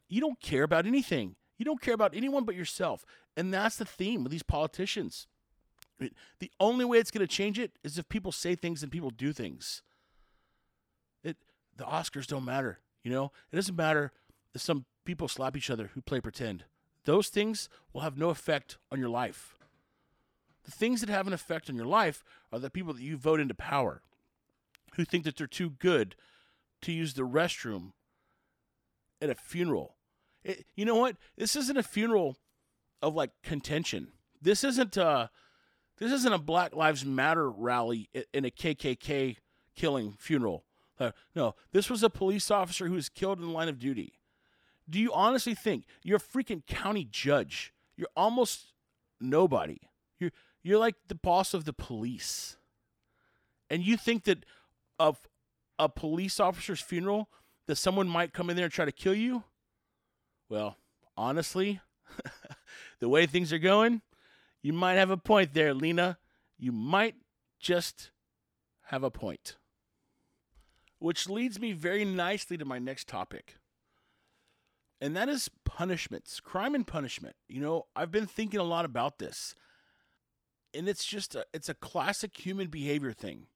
[0.10, 1.38] You don't care about anything.
[1.58, 3.06] You don't care about anyone but yourself.
[3.38, 5.28] And that's the theme with these politicians.
[5.98, 8.92] It- the only way it's going to change it is if people say things and
[8.92, 9.82] people do things.
[11.24, 11.38] It
[11.78, 13.32] the Oscars don't matter, you know?
[13.50, 14.12] It doesn't matter
[14.54, 16.66] if some people slap each other who play pretend.
[17.06, 19.56] Those things will have no effect on your life.
[20.66, 23.40] The things that have an effect on your life are the people that you vote
[23.40, 24.02] into power
[24.96, 26.18] who think that they're too good
[26.82, 27.92] to use the restroom
[29.22, 29.96] at a funeral.
[30.44, 31.18] It, you know what?
[31.38, 32.38] This isn't a funeral
[33.02, 34.10] of like contention.
[34.42, 35.28] This isn't uh
[35.98, 39.38] this isn't a Black Lives Matter rally in a KKK
[39.76, 40.64] killing funeral.
[41.00, 44.14] Uh, no, this was a police officer who was killed in the line of duty.
[44.90, 47.74] Do you honestly think you're a freaking county judge?
[47.96, 48.74] You're almost
[49.20, 49.80] nobody.
[50.20, 50.32] You're
[50.64, 52.58] you're like the boss of the police.
[53.70, 54.46] And you think that
[55.00, 55.28] of
[55.80, 57.30] a police officer's funeral
[57.68, 59.44] that someone might come in there and try to kill you?
[60.50, 60.78] Well,
[61.16, 61.82] honestly,
[63.00, 64.02] the way things are going,
[64.62, 66.18] you might have a point there, Lina.
[66.58, 67.16] You might
[67.60, 68.12] just
[68.86, 69.58] have a point.
[71.00, 73.56] Which leads me very nicely to my next topic.
[75.00, 77.36] And that is punishments, crime and punishment.
[77.48, 79.54] You know, I've been thinking a lot about this.
[80.74, 83.48] And it's just a it's a classic human behavior thing.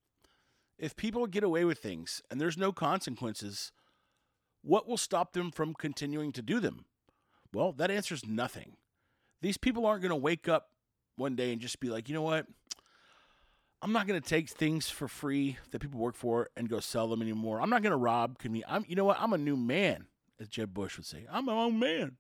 [0.82, 3.72] If people get away with things and there's no consequences,
[4.64, 6.86] what will stop them from continuing to do them?
[7.54, 8.78] Well, that answers nothing.
[9.42, 10.70] These people aren't going to wake up
[11.18, 12.48] one day and just be like, you know what?
[13.84, 17.08] I'm not going to take things for free that people work for and go sell
[17.08, 17.62] them anymore.
[17.62, 18.40] I'm not going to rob.
[18.40, 19.18] Conven- I'm, you know what?
[19.20, 20.08] I'm a new man,
[20.40, 21.28] as Jeb Bush would say.
[21.32, 22.18] I'm my own man.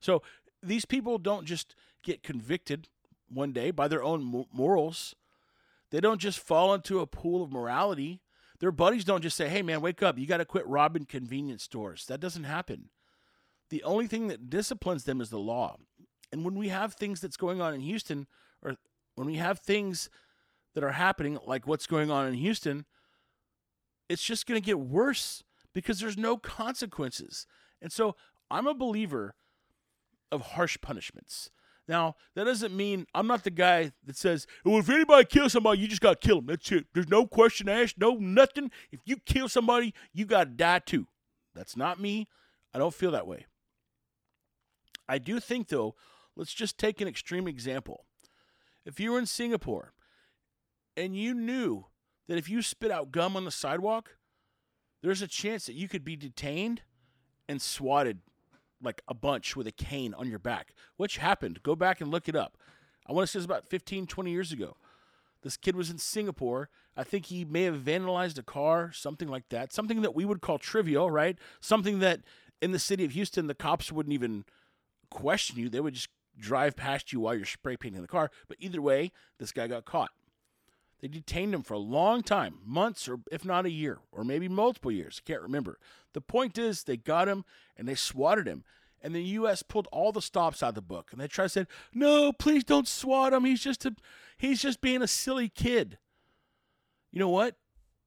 [0.00, 0.22] So
[0.62, 2.88] these people don't just get convicted
[3.28, 5.14] one day by their own morals.
[5.92, 8.22] They don't just fall into a pool of morality.
[8.58, 10.18] Their buddies don't just say, hey, man, wake up.
[10.18, 12.06] You got to quit robbing convenience stores.
[12.06, 12.88] That doesn't happen.
[13.68, 15.76] The only thing that disciplines them is the law.
[16.32, 18.26] And when we have things that's going on in Houston,
[18.62, 18.76] or
[19.16, 20.08] when we have things
[20.74, 22.86] that are happening, like what's going on in Houston,
[24.08, 27.46] it's just going to get worse because there's no consequences.
[27.82, 28.16] And so
[28.50, 29.34] I'm a believer
[30.30, 31.50] of harsh punishments.
[31.88, 35.80] Now, that doesn't mean I'm not the guy that says, well, if anybody kills somebody,
[35.80, 36.46] you just got to kill them.
[36.46, 36.86] That's it.
[36.94, 38.70] There's no question asked, no nothing.
[38.90, 41.06] If you kill somebody, you got to die too.
[41.54, 42.28] That's not me.
[42.72, 43.46] I don't feel that way.
[45.08, 45.96] I do think, though,
[46.36, 48.06] let's just take an extreme example.
[48.86, 49.92] If you were in Singapore
[50.96, 51.86] and you knew
[52.28, 54.16] that if you spit out gum on the sidewalk,
[55.02, 56.82] there's a chance that you could be detained
[57.48, 58.20] and swatted
[58.82, 61.62] like a bunch with a cane on your back, which happened.
[61.62, 62.56] Go back and look it up.
[63.06, 64.76] I want to say it was about 15, 20 years ago.
[65.42, 66.68] This kid was in Singapore.
[66.96, 69.72] I think he may have vandalized a car, something like that.
[69.72, 71.36] Something that we would call trivial, right?
[71.60, 72.20] Something that
[72.60, 74.44] in the city of Houston, the cops wouldn't even
[75.10, 75.68] question you.
[75.68, 78.30] They would just drive past you while you're spray painting the car.
[78.46, 80.10] But either way, this guy got caught.
[81.02, 84.48] They detained him for a long time, months or if not a year, or maybe
[84.48, 85.20] multiple years.
[85.20, 85.78] I can't remember.
[86.14, 87.44] The point is, they got him
[87.76, 88.62] and they swatted him.
[89.04, 89.64] And the U.S.
[89.64, 92.62] pulled all the stops out of the book, and they tried to say, "No, please
[92.62, 93.44] don't swat him.
[93.44, 93.96] He's just a,
[94.38, 95.98] he's just being a silly kid."
[97.10, 97.56] You know what?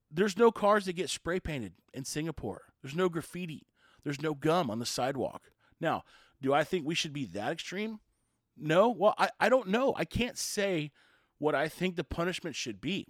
[0.09, 2.61] There's no cars that get spray painted in Singapore.
[2.81, 3.67] There's no graffiti.
[4.05, 5.51] There's no gum on the sidewalk.
[5.81, 6.03] Now,
[6.41, 7.99] do I think we should be that extreme?
[8.55, 8.87] No.
[8.87, 9.93] Well, I, I don't know.
[9.97, 10.91] I can't say
[11.37, 13.07] what I think the punishment should be.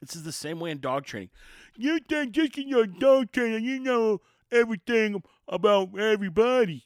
[0.00, 1.30] This is the same way in dog training.
[1.76, 6.84] You think just in your dog training, you know everything about everybody.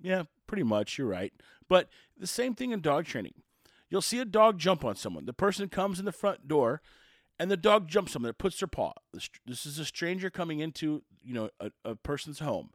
[0.00, 0.98] Yeah, pretty much.
[0.98, 1.32] You're right.
[1.68, 3.34] But the same thing in dog training.
[3.90, 5.26] You'll see a dog jump on someone.
[5.26, 6.80] The person comes in the front door,
[7.38, 8.30] and the dog jumps on them.
[8.30, 8.92] It puts their paw.
[9.12, 12.70] This, this is a stranger coming into you know a, a person's home.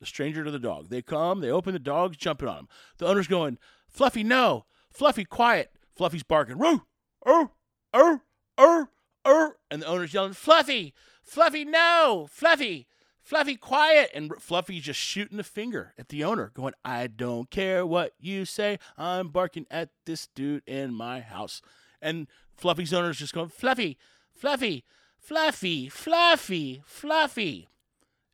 [0.00, 0.90] The stranger to the dog.
[0.90, 1.40] They come.
[1.40, 2.68] They open the dog's jumping on them.
[2.98, 3.58] The owner's going,
[3.88, 4.64] Fluffy, no.
[4.92, 5.72] Fluffy, quiet.
[5.98, 6.82] Fluffy's barking, Roo,
[7.26, 7.50] er,
[7.92, 8.22] er,
[8.56, 8.88] er,
[9.26, 9.56] er.
[9.68, 12.28] And the owner's yelling, Fluffy, Fluffy, no.
[12.30, 12.86] Fluffy,
[13.20, 14.08] Fluffy, quiet.
[14.14, 18.44] And Fluffy's just shooting a finger at the owner, going, I don't care what you
[18.44, 18.78] say.
[18.96, 21.60] I'm barking at this dude in my house.
[22.00, 23.98] And Fluffy's owner's just going, Fluffy,
[24.32, 24.84] Fluffy,
[25.18, 27.68] Fluffy, Fluffy, Fluffy.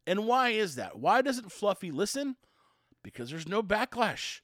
[0.07, 0.99] And why is that?
[0.99, 2.37] Why doesn't Fluffy listen?
[3.03, 4.43] Because there's no backlash.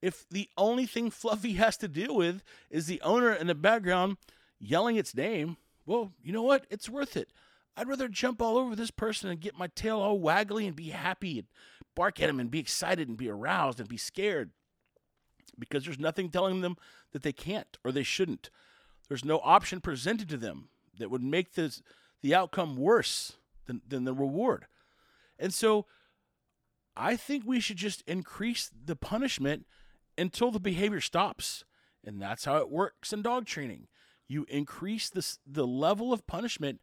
[0.00, 4.16] If the only thing Fluffy has to deal with is the owner in the background
[4.58, 5.56] yelling its name,
[5.86, 6.66] well, you know what?
[6.70, 7.30] It's worth it.
[7.76, 10.90] I'd rather jump all over this person and get my tail all waggly and be
[10.90, 11.48] happy and
[11.94, 14.50] bark at him and be excited and be aroused and be scared
[15.58, 16.76] because there's nothing telling them
[17.12, 18.50] that they can't or they shouldn't.
[19.08, 21.82] There's no option presented to them that would make this,
[22.20, 23.34] the outcome worse
[23.66, 24.66] than, than the reward.
[25.38, 25.86] And so
[26.96, 29.66] I think we should just increase the punishment
[30.18, 31.64] until the behavior stops.
[32.04, 33.88] And that's how it works in dog training.
[34.26, 36.80] You increase this, the level of punishment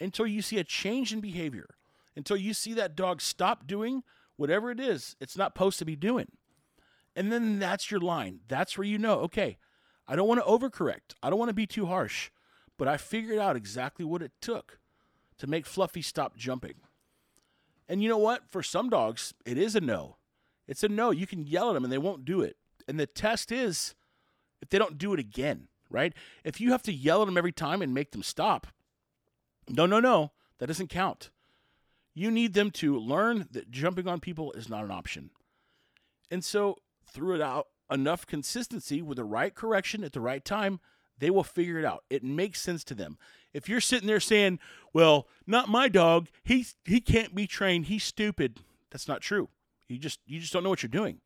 [0.00, 1.76] until you see a change in behavior,
[2.16, 4.02] until you see that dog stop doing
[4.36, 6.28] whatever it is it's not supposed to be doing.
[7.16, 8.40] And then that's your line.
[8.48, 9.58] That's where you know, okay,
[10.08, 11.14] I don't want to overcorrect.
[11.22, 12.30] I don't want to be too harsh,
[12.76, 14.78] but I figured out exactly what it took
[15.38, 16.74] to make Fluffy stop jumping.
[17.88, 18.48] And you know what?
[18.48, 20.16] For some dogs, it is a no.
[20.66, 21.10] It's a no.
[21.10, 22.56] You can yell at them and they won't do it.
[22.86, 23.94] And the test is
[24.60, 26.12] if they don't do it again, right?
[26.44, 28.66] If you have to yell at them every time and make them stop,
[29.68, 31.30] no, no, no, that doesn't count.
[32.14, 35.30] You need them to learn that jumping on people is not an option.
[36.30, 40.80] And so, through it out enough consistency with the right correction at the right time,
[41.18, 42.04] they will figure it out.
[42.10, 43.18] It makes sense to them.
[43.52, 44.58] If you're sitting there saying,
[44.92, 46.28] "Well, not my dog.
[46.42, 47.86] He he can't be trained.
[47.86, 49.48] He's stupid." That's not true.
[49.88, 51.20] You just you just don't know what you're doing.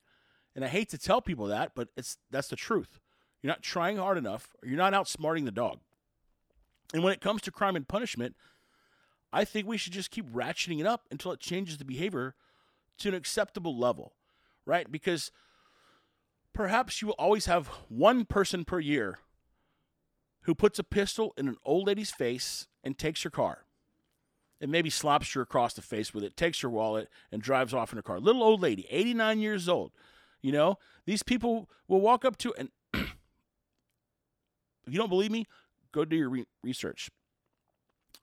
[0.58, 2.98] And I hate to tell people that, but it's that's the truth.
[3.40, 5.78] You're not trying hard enough, or you're not outsmarting the dog.
[6.92, 8.34] And when it comes to crime and punishment,
[9.32, 12.34] I think we should just keep ratcheting it up until it changes the behavior
[12.98, 14.14] to an acceptable level,
[14.66, 14.90] right?
[14.90, 15.30] Because
[16.52, 19.20] perhaps you will always have one person per year
[20.40, 23.64] who puts a pistol in an old lady's face and takes her car.
[24.60, 27.92] And maybe slaps her across the face with it, takes her wallet, and drives off
[27.92, 28.18] in her car.
[28.18, 29.92] Little old lady, 89 years old.
[30.42, 33.08] You know, these people will walk up to, and if
[34.86, 35.46] you don't believe me,
[35.92, 37.10] go do your re- research.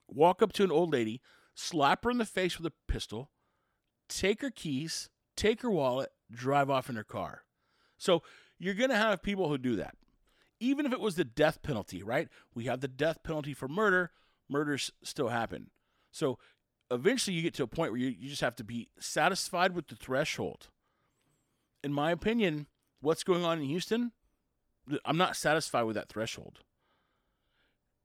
[0.07, 1.21] Walk up to an old lady,
[1.55, 3.31] slap her in the face with a pistol,
[4.07, 7.43] take her keys, take her wallet, drive off in her car.
[7.97, 8.23] So
[8.59, 9.95] you're going to have people who do that.
[10.59, 12.29] Even if it was the death penalty, right?
[12.53, 14.11] We have the death penalty for murder,
[14.49, 15.69] murders still happen.
[16.11, 16.37] So
[16.89, 19.87] eventually you get to a point where you, you just have to be satisfied with
[19.87, 20.69] the threshold.
[21.85, 22.65] In my opinion,
[22.99, 24.11] what's going on in Houston,
[25.05, 26.61] I'm not satisfied with that threshold.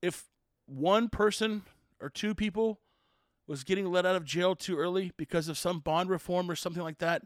[0.03, 0.25] If
[0.67, 1.63] one person
[1.99, 2.79] or two people
[3.47, 6.83] was getting let out of jail too early because of some bond reform or something
[6.83, 7.23] like that,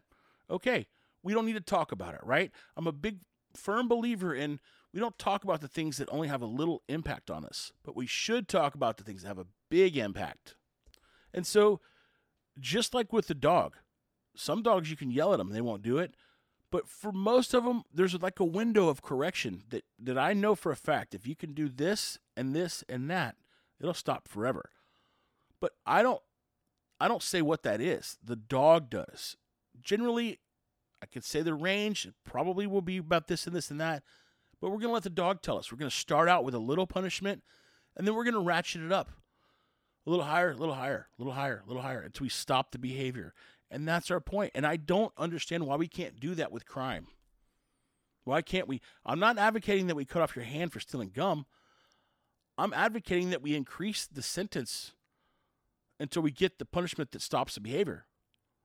[0.49, 0.87] okay,
[1.21, 2.51] we don't need to talk about it, right?
[2.77, 3.17] I'm a big,
[3.53, 4.61] firm believer in
[4.93, 7.97] we don't talk about the things that only have a little impact on us, but
[7.97, 10.55] we should talk about the things that have a big impact.
[11.33, 11.81] And so,
[12.57, 13.75] just like with the dog,
[14.37, 16.15] some dogs you can yell at them, they won't do it.
[16.71, 20.56] But for most of them, there's like a window of correction that, that I know
[20.56, 21.13] for a fact.
[21.13, 23.36] If you can do this and this and that,
[23.80, 24.69] it'll stop forever.
[25.60, 26.21] But I don't
[26.99, 28.17] I don't say what that is.
[28.23, 29.36] The dog does.
[29.82, 30.39] Generally,
[31.01, 34.04] I could say the range probably will be about this and this and that,
[34.62, 35.71] but we're going to let the dog tell us.
[35.71, 37.43] We're going to start out with a little punishment,
[37.97, 39.12] and then we're going to ratchet it up
[40.06, 42.71] a little higher, a little higher, a little higher, a little higher until we stop
[42.71, 43.34] the behavior.
[43.75, 44.53] And that's our point.
[44.55, 47.07] And I don't understand why we can't do that with crime.
[48.23, 48.79] Why can't we?
[49.05, 51.45] I'm not advocating that we cut off your hand for stealing gum.
[52.57, 54.93] I'm advocating that we increase the sentence
[55.99, 58.05] until we get the punishment that stops the behavior.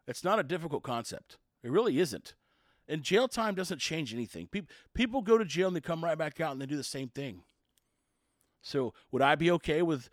[0.07, 1.39] It's not a difficult concept.
[1.65, 2.37] It really isn't.
[2.87, 4.47] And jail time doesn't change anything.
[4.47, 6.85] People people go to jail and they come right back out and they do the
[6.85, 7.43] same thing.
[8.63, 10.09] So would I be okay with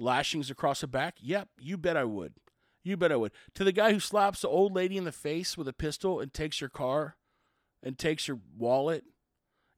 [0.00, 1.18] lashings across the back?
[1.20, 2.34] Yep, you bet I would.
[2.82, 3.32] You bet I would.
[3.54, 6.32] To the guy who slaps the old lady in the face with a pistol and
[6.32, 7.16] takes your car
[7.82, 9.04] and takes your wallet,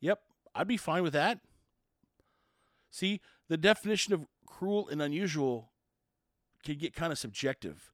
[0.01, 0.21] yep,
[0.55, 1.41] I'd be fine with that.
[2.91, 5.71] See, the definition of cruel and unusual
[6.63, 7.91] can get kind of subjective.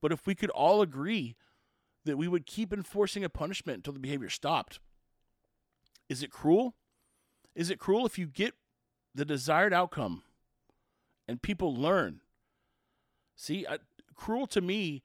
[0.00, 1.36] But if we could all agree
[2.04, 4.78] that we would keep enforcing a punishment until the behavior stopped,
[6.08, 6.74] is it cruel?
[7.54, 8.54] Is it cruel if you get
[9.14, 10.22] the desired outcome
[11.26, 12.20] and people learn?
[13.34, 13.78] See, I,
[14.16, 15.02] cruel to me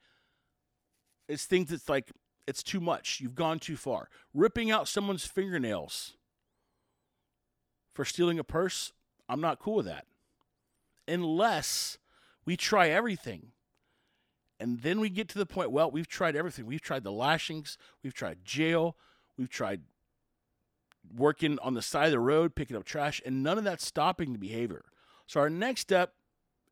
[1.28, 2.10] is things that's like
[2.46, 3.20] it's too much.
[3.20, 4.08] You've gone too far.
[4.34, 6.14] Ripping out someone's fingernails
[7.94, 8.92] for stealing a purse,
[9.28, 10.06] I'm not cool with that.
[11.06, 11.98] Unless
[12.44, 13.52] we try everything.
[14.58, 16.66] And then we get to the point, well, we've tried everything.
[16.66, 18.96] We've tried the lashings, we've tried jail,
[19.36, 19.82] we've tried
[21.14, 24.32] working on the side of the road, picking up trash, and none of that's stopping
[24.32, 24.84] the behavior.
[25.26, 26.14] So our next step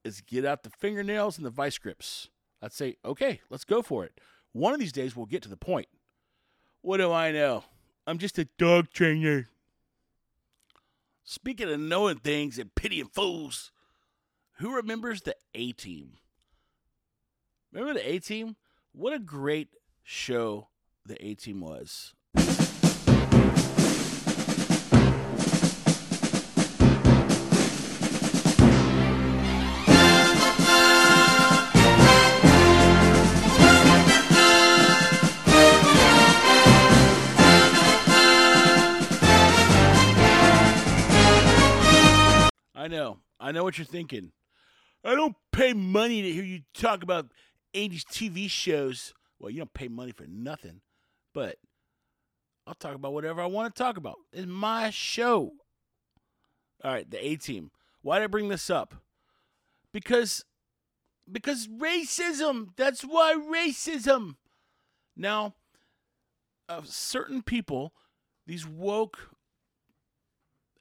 [0.05, 2.29] is get out the fingernails and the vice grips.
[2.63, 4.21] I'd say, okay, let's go for it.
[4.53, 5.89] One of these days we'll get to the point.
[6.83, 7.65] What do I know?
[8.07, 9.49] I'm just a dog trainer.
[11.23, 13.71] Speaking of knowing things and pitying fools,
[14.59, 16.15] who remembers the A Team?
[17.73, 18.57] Remember the A Team?
[18.93, 19.69] What a great
[20.03, 20.69] show
[21.07, 22.15] the A Team was.
[42.93, 44.33] I know what you're thinking.
[45.05, 47.27] I don't pay money to hear you talk about
[47.75, 49.15] 80s TV shows.
[49.39, 50.81] Well, you don't pay money for nothing,
[51.33, 51.57] but
[52.67, 54.17] I'll talk about whatever I want to talk about.
[54.33, 55.53] It's my show.
[56.85, 57.71] All right, the A team.
[58.03, 58.95] Why did I bring this up?
[59.93, 60.45] Because
[61.31, 62.69] because racism.
[62.77, 64.37] That's why racism.
[65.17, 65.55] Now,
[66.69, 67.93] uh, certain people,
[68.47, 69.31] these woke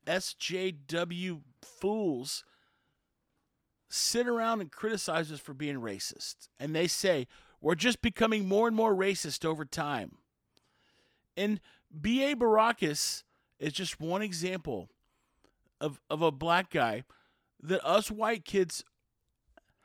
[0.05, 2.43] SJW fools,
[3.89, 6.49] sit around and criticize us for being racist.
[6.59, 7.27] And they say,
[7.61, 10.17] we're just becoming more and more racist over time.
[11.35, 11.59] And
[11.99, 12.35] B.A.
[12.35, 13.23] Baracus
[13.59, 14.89] is just one example
[15.81, 17.03] of, of a black guy
[17.61, 18.83] that us white kids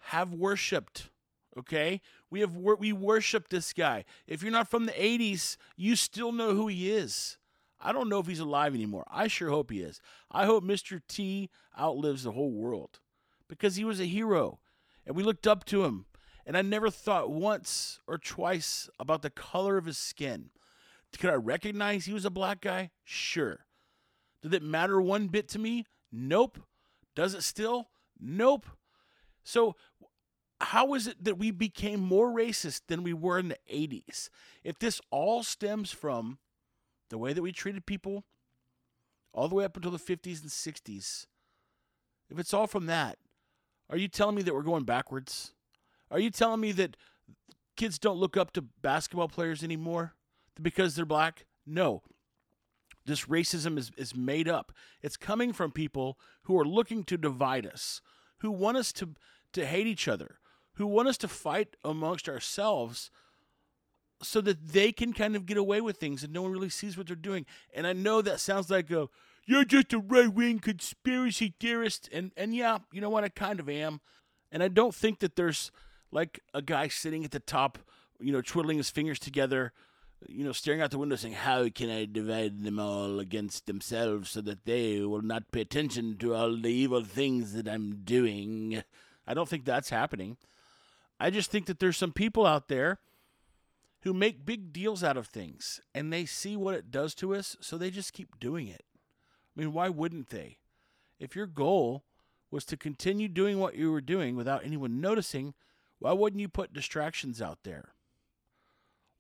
[0.07, 1.11] have worshipped.
[1.57, 2.01] Okay,
[2.31, 4.05] we have we worship this guy.
[4.27, 7.39] If you're not from the '80s, you still know who he is.
[7.85, 9.05] I don't know if he's alive anymore.
[9.11, 10.01] I sure hope he is.
[10.31, 11.03] I hope Mr.
[11.07, 12.99] T outlives the whole world
[13.47, 14.59] because he was a hero,
[15.07, 16.07] and we looked up to him.
[16.47, 20.51] And I never thought once or twice about the color of his skin.
[21.19, 22.91] Could I recognize he was a black guy?
[23.03, 23.61] Sure.
[24.43, 25.87] Did it matter one bit to me?
[26.13, 26.59] Nope.
[27.15, 27.89] Does it still?
[28.21, 28.67] Nope.
[29.43, 29.77] So,
[30.61, 34.29] how is it that we became more racist than we were in the 80s?
[34.63, 36.39] If this all stems from
[37.15, 38.25] the way that we treated people
[39.33, 41.27] all the way up until the 50s and 60s,
[42.29, 43.19] if it's all from that,
[43.89, 45.53] are you telling me that we're going backwards?
[46.11, 46.97] Are you telling me that
[47.77, 50.15] kids don't look up to basketball players anymore
[50.61, 51.47] because they're black?
[51.65, 52.03] No.
[53.07, 54.73] This racism is, is made up.
[55.01, 58.01] It's coming from people who are looking to divide us,
[58.39, 59.11] who want us to,
[59.53, 60.41] to hate each other,
[60.75, 63.13] who want us to fight amongst ourselves
[64.25, 66.97] so that they can kind of get away with things and no one really sees
[66.97, 67.47] what they're doing.
[67.73, 69.09] And I know that sounds like a
[69.47, 72.09] you're just a right wing conspiracy theorist.
[72.13, 74.01] And and yeah, you know what, I kind of am.
[74.51, 75.71] And I don't think that there's
[76.11, 77.79] like a guy sitting at the top,
[78.21, 79.73] you know, twiddling his fingers together,
[80.29, 84.31] you know, staring out the window saying, How can I divide them all against themselves
[84.31, 88.83] so that they will not pay attention to all the evil things that I'm doing?
[89.27, 90.37] I don't think that's happening.
[91.19, 92.99] I just think that there's some people out there
[94.05, 97.57] who make big deals out of things and they see what it does to us,
[97.61, 98.85] so they just keep doing it.
[99.57, 100.59] I mean, why wouldn't they?
[101.19, 102.05] If your goal
[102.51, 105.55] was to continue doing what you were doing without anyone noticing,
[106.01, 107.95] why wouldn't you put distractions out there?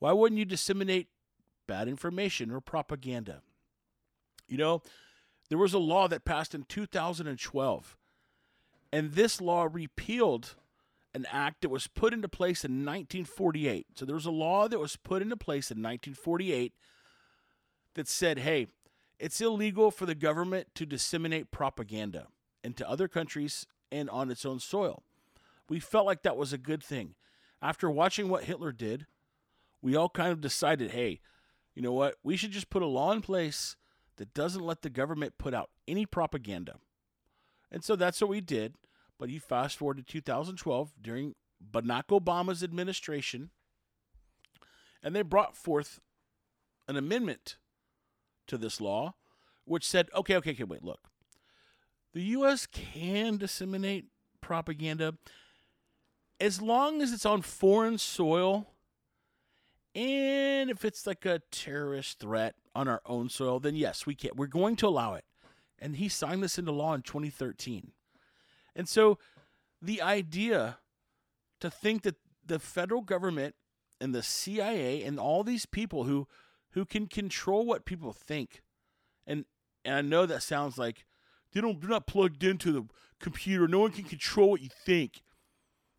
[0.00, 1.08] Why wouldn't you disseminate
[1.66, 3.40] bad information or propaganda?
[4.46, 4.82] You know,
[5.48, 7.96] there was a law that passed in 2012,
[8.92, 10.56] and this law repealed
[11.14, 13.86] an act that was put into place in 1948.
[13.94, 16.72] So there was a law that was put into place in 1948
[17.94, 18.66] that said, hey,
[19.18, 22.26] it's illegal for the government to disseminate propaganda
[22.64, 25.02] into other countries and on its own soil.
[25.68, 27.14] We felt like that was a good thing.
[27.62, 29.06] After watching what Hitler did,
[29.80, 31.20] we all kind of decided, hey,
[31.74, 32.16] you know what?
[32.22, 33.76] We should just put a law in place
[34.16, 36.76] that doesn't let the government put out any propaganda.
[37.70, 38.74] And so that's what we did.
[39.18, 41.34] But you fast forward to 2012 during
[41.72, 43.50] Barack Obama's administration,
[45.02, 46.00] and they brought forth
[46.88, 47.56] an amendment
[48.46, 49.14] to this law
[49.64, 51.08] which said, okay, okay, okay, wait, look.
[52.12, 52.66] The U.S.
[52.66, 54.06] can disseminate
[54.40, 55.14] propaganda
[56.38, 58.74] as long as it's on foreign soil
[59.94, 64.32] and if it's like a terrorist threat on our own soil, then yes, we can.
[64.34, 65.24] We're going to allow it.
[65.78, 67.92] And he signed this into law in 2013.
[68.76, 69.18] And so
[69.80, 70.78] the idea
[71.60, 73.54] to think that the federal government
[74.00, 76.26] and the CIA and all these people who
[76.72, 78.62] who can control what people think
[79.26, 79.44] and
[79.84, 81.04] and I know that sounds like
[81.52, 82.84] they don't they're not plugged into the
[83.20, 83.68] computer.
[83.68, 85.22] No one can control what you think.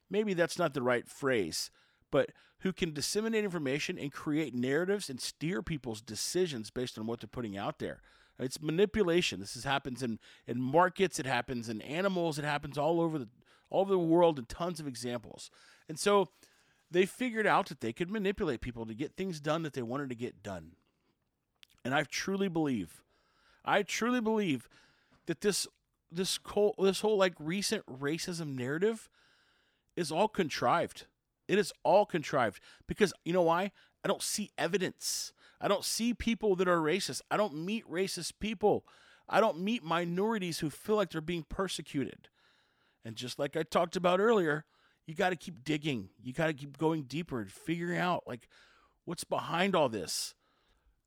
[0.09, 1.71] Maybe that's not the right phrase,
[2.11, 7.19] but who can disseminate information and create narratives and steer people's decisions based on what
[7.19, 8.01] they're putting out there.
[8.39, 9.39] It's manipulation.
[9.39, 11.19] This is, happens in, in markets.
[11.19, 12.37] It happens in animals.
[12.37, 13.29] It happens all over the
[13.69, 14.39] all over the world.
[14.39, 15.49] in tons of examples.
[15.89, 16.29] And so
[16.91, 20.09] they figured out that they could manipulate people to get things done that they wanted
[20.09, 20.73] to get done.
[21.83, 23.03] And I truly believe,
[23.63, 24.67] I truly believe
[25.25, 25.67] that this
[26.11, 26.39] this
[26.77, 29.09] this whole like recent racism narrative
[29.95, 31.05] is all contrived.
[31.47, 33.71] It is all contrived because you know why?
[34.03, 35.33] I don't see evidence.
[35.65, 37.21] I don't see people that are racist.
[37.31, 38.85] I don't meet racist people.
[39.27, 42.29] I don't meet minorities who feel like they're being persecuted.
[43.03, 44.65] And just like I talked about earlier,
[45.07, 46.09] you got to keep digging.
[46.21, 48.47] You got to keep going deeper and figuring out like
[49.05, 50.35] what's behind all this.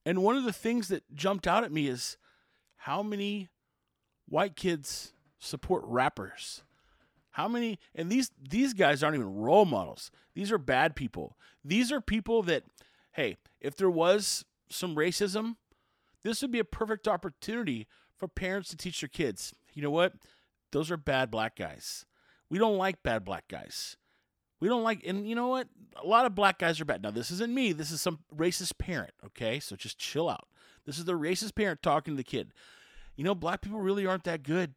[0.05, 2.17] And one of the things that jumped out at me is
[2.79, 3.51] how many
[4.27, 6.65] white kids support rappers?
[7.31, 10.11] How many and these these guys aren't even role models.
[10.35, 11.37] These are bad people.
[11.65, 12.65] These are people that
[13.13, 15.57] hey, if there was some racism,
[16.25, 19.55] this would be a perfect opportunity for parents to teach their kids.
[19.73, 20.15] You know what?
[20.73, 22.05] Those are bad black guys.
[22.51, 23.97] We don't like bad black guys.
[24.61, 25.69] We don't like, and you know what?
[26.03, 27.03] A lot of black guys are bad.
[27.03, 27.73] Now, this isn't me.
[27.73, 29.61] This is some racist parent, okay?
[29.61, 30.49] So just chill out.
[30.85, 32.53] This is the racist parent talking to the kid.
[33.15, 34.75] You know, black people really aren't that good.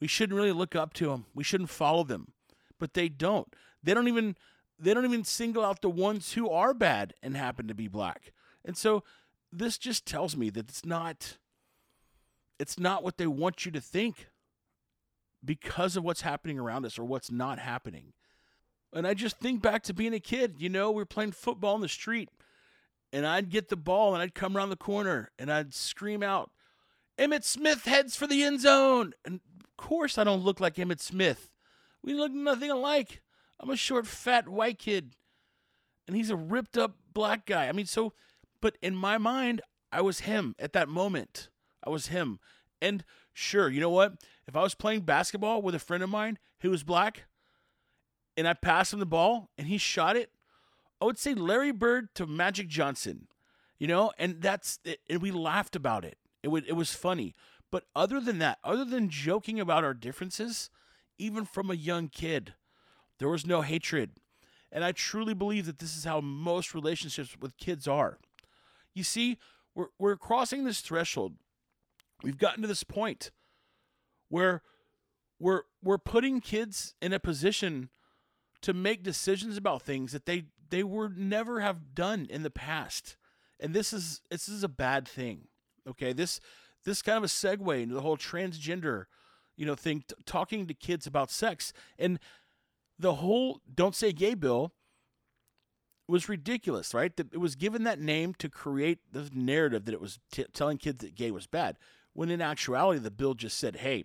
[0.00, 1.26] We shouldn't really look up to them.
[1.34, 2.32] We shouldn't follow them.
[2.78, 3.52] But they don't.
[3.82, 4.36] They don't even
[4.78, 8.32] they don't even single out the ones who are bad and happen to be black.
[8.66, 9.04] And so
[9.50, 11.38] this just tells me that it's not
[12.58, 14.28] it's not what they want you to think
[15.44, 18.12] because of what's happening around us or what's not happening.
[18.92, 21.74] And I just think back to being a kid, you know, we were playing football
[21.74, 22.30] in the street
[23.12, 26.50] and I'd get the ball and I'd come around the corner and I'd scream out,
[27.18, 29.12] Emmitt Smith heads for the end zone.
[29.24, 31.50] And of course, I don't look like Emmitt Smith.
[32.02, 33.22] We look nothing alike.
[33.60, 35.14] I'm a short, fat white kid.
[36.06, 37.68] And he's a ripped up black guy.
[37.68, 38.12] I mean, so,
[38.60, 39.60] but in my mind,
[39.92, 41.48] I was him at that moment.
[41.84, 42.38] I was him.
[42.80, 44.14] And sure, you know what?
[44.46, 47.24] If I was playing basketball with a friend of mine who was black
[48.36, 50.30] and I passed him the ball and he shot it,
[51.00, 53.28] I would say Larry Bird to Magic Johnson,
[53.78, 54.78] you know, and that's
[55.08, 56.18] and we laughed about it.
[56.42, 57.34] It would it was funny.
[57.70, 60.70] But other than that, other than joking about our differences,
[61.18, 62.54] even from a young kid,
[63.18, 64.12] there was no hatred.
[64.72, 68.18] And I truly believe that this is how most relationships with kids are.
[68.96, 69.36] You see,
[69.74, 71.34] we're we're crossing this threshold.
[72.22, 73.30] We've gotten to this point
[74.30, 74.62] where
[75.38, 77.90] we're we're putting kids in a position
[78.62, 83.18] to make decisions about things that they they were never have done in the past.
[83.60, 85.48] And this is this is a bad thing.
[85.86, 86.14] Okay?
[86.14, 86.40] This
[86.86, 89.04] this kind of a segue into the whole transgender,
[89.58, 92.18] you know, thing t- talking to kids about sex and
[92.98, 94.72] the whole don't say gay bill
[96.08, 97.16] was ridiculous, right?
[97.16, 100.78] That it was given that name to create the narrative that it was t- telling
[100.78, 101.78] kids that gay was bad.
[102.12, 104.04] When in actuality, the bill just said, "Hey,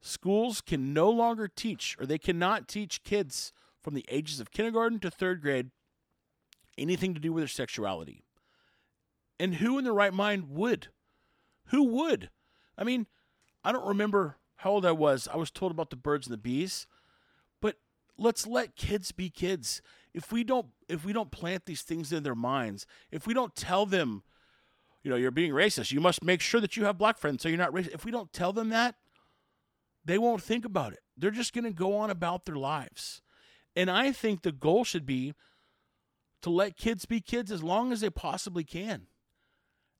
[0.00, 5.00] schools can no longer teach, or they cannot teach kids from the ages of kindergarten
[5.00, 5.70] to third grade
[6.78, 8.22] anything to do with their sexuality."
[9.38, 10.88] And who in their right mind would?
[11.66, 12.30] Who would?
[12.78, 13.06] I mean,
[13.64, 15.28] I don't remember how old I was.
[15.28, 16.86] I was told about the birds and the bees,
[17.60, 17.76] but
[18.16, 19.82] let's let kids be kids.
[20.16, 23.54] If we don't if we don't plant these things in their minds, if we don't
[23.54, 24.22] tell them,
[25.04, 27.50] you know, you're being racist, you must make sure that you have black friends so
[27.50, 27.94] you're not racist.
[27.94, 28.94] If we don't tell them that,
[30.06, 31.00] they won't think about it.
[31.18, 33.20] They're just going to go on about their lives.
[33.76, 35.34] And I think the goal should be
[36.40, 39.08] to let kids be kids as long as they possibly can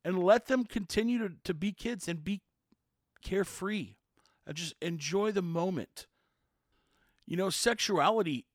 [0.02, 2.40] and let them continue to, to be kids and be
[3.22, 3.96] carefree
[4.46, 6.06] and just enjoy the moment.
[7.26, 8.46] You know, sexuality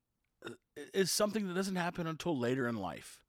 [0.93, 3.21] is something that doesn't happen until later in life.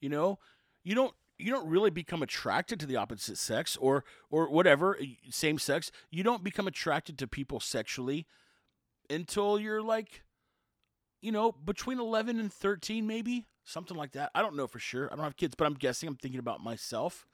[0.00, 0.38] You know,
[0.82, 4.98] you don't you don't really become attracted to the opposite sex or or whatever
[5.30, 5.90] same sex.
[6.10, 8.26] You don't become attracted to people sexually
[9.10, 10.22] until you're like
[11.22, 14.30] you know, between 11 and 13 maybe, something like that.
[14.34, 15.08] I don't know for sure.
[15.10, 17.26] I don't have kids, but I'm guessing I'm thinking about myself.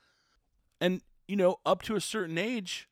[0.81, 2.87] And, you know, up to a certain age,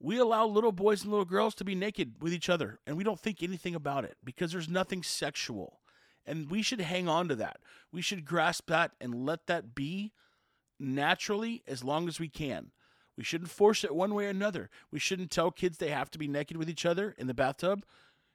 [0.00, 3.04] we allow little boys and little girls to be naked with each other, and we
[3.04, 5.80] don't think anything about it because there's nothing sexual.
[6.26, 7.60] And we should hang on to that.
[7.92, 10.12] We should grasp that and let that be
[10.78, 12.72] naturally as long as we can.
[13.16, 14.68] We shouldn't force it one way or another.
[14.90, 17.84] We shouldn't tell kids they have to be naked with each other in the bathtub.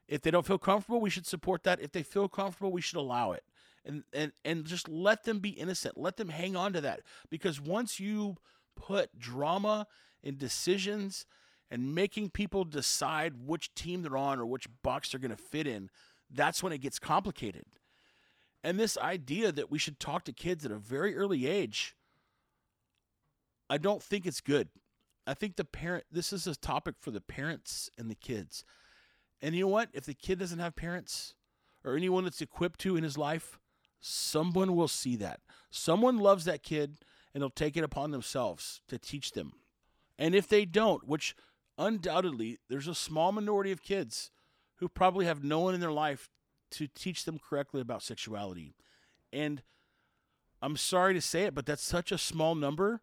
[0.08, 1.82] If they don't feel comfortable, we should support that.
[1.82, 3.44] If they feel comfortable, we should allow it.
[3.86, 5.98] And and and just let them be innocent.
[5.98, 8.38] Let them hang on to that because once you
[8.76, 9.88] put drama
[10.24, 11.26] and decisions
[11.72, 15.66] and making people decide which team they're on or which box they're going to fit
[15.66, 15.90] in,
[16.30, 17.64] that's when it gets complicated.
[18.64, 21.96] And this idea that we should talk to kids at a very early age,
[23.70, 24.68] I don't think it's good.
[25.26, 28.66] I think the parent, this is a topic for the parents and the kids.
[29.42, 29.90] And you know what?
[29.94, 31.36] If the kid doesn't have parents
[31.86, 33.60] or anyone that's equipped to in his life,
[34.02, 35.40] someone will see that.
[35.70, 36.98] Someone loves that kid
[37.34, 39.54] and they'll take it upon themselves to teach them.
[40.20, 41.36] And if they don't, which
[41.82, 44.32] undoubtedly there's a small minority of kids
[44.76, 46.30] who probably have no one in their life
[46.72, 48.74] to teach them correctly about sexuality.
[49.34, 49.62] And
[50.62, 53.02] I'm sorry to say it, but that's such a small number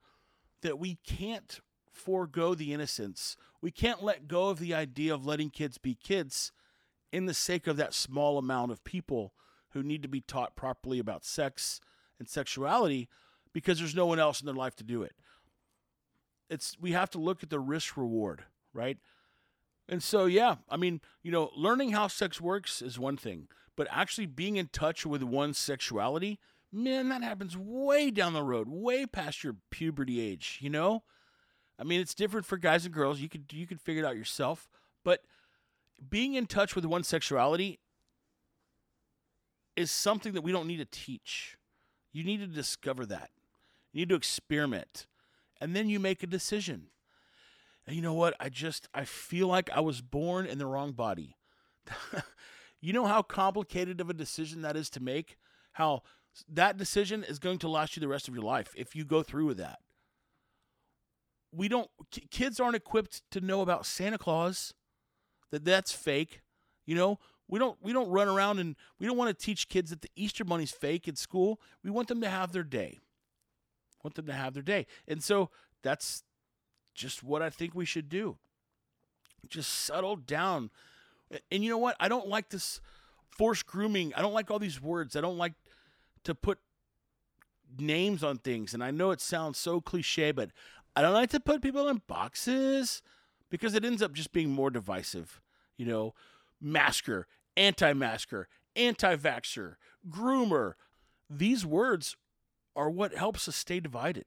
[0.62, 1.60] that we can't
[1.92, 3.36] forego the innocence.
[3.60, 6.52] We can't let go of the idea of letting kids be kids
[7.12, 9.32] in the sake of that small amount of people
[9.70, 11.80] who need to be taught properly about sex
[12.18, 13.08] and sexuality
[13.52, 15.12] because there's no one else in their life to do it.
[16.50, 18.98] It's we have to look at the risk reward, right?
[19.88, 23.88] And so, yeah, I mean, you know, learning how sex works is one thing, but
[23.90, 26.38] actually being in touch with one's sexuality,
[26.70, 31.02] man, that happens way down the road, way past your puberty age, you know?
[31.78, 33.20] I mean, it's different for guys and girls.
[33.20, 34.68] You could you could figure it out yourself,
[35.04, 35.22] but
[36.10, 37.78] being in touch with one's sexuality
[39.76, 41.56] is something that we don't need to teach.
[42.12, 43.30] You need to discover that.
[43.92, 45.06] You need to experiment.
[45.60, 46.88] And then you make a decision.
[47.88, 48.36] And you know what?
[48.38, 51.38] I just I feel like I was born in the wrong body.
[52.82, 55.38] you know how complicated of a decision that is to make?
[55.72, 56.02] How
[56.46, 59.22] that decision is going to last you the rest of your life if you go
[59.22, 59.78] through with that.
[61.50, 64.74] We don't ki- kids aren't equipped to know about Santa Claus.
[65.50, 66.42] That that's fake.
[66.84, 67.18] You know,
[67.48, 70.10] we don't we don't run around and we don't want to teach kids that the
[70.14, 71.58] Easter bunny's fake at school.
[71.82, 72.98] We want them to have their day.
[74.04, 74.86] Want them to have their day.
[75.06, 75.48] And so
[75.82, 76.22] that's
[76.98, 78.36] just what I think we should do.
[79.48, 80.70] Just settle down.
[81.50, 81.96] And you know what?
[82.00, 82.80] I don't like this
[83.30, 84.12] forced grooming.
[84.14, 85.14] I don't like all these words.
[85.16, 85.54] I don't like
[86.24, 86.58] to put
[87.78, 88.74] names on things.
[88.74, 90.50] And I know it sounds so cliche, but
[90.96, 93.02] I don't like to put people in boxes
[93.48, 95.40] because it ends up just being more divisive.
[95.76, 96.14] You know,
[96.60, 99.76] masker, anti masker, anti vaxxer,
[100.10, 100.74] groomer.
[101.30, 102.16] These words
[102.74, 104.24] are what helps us stay divided.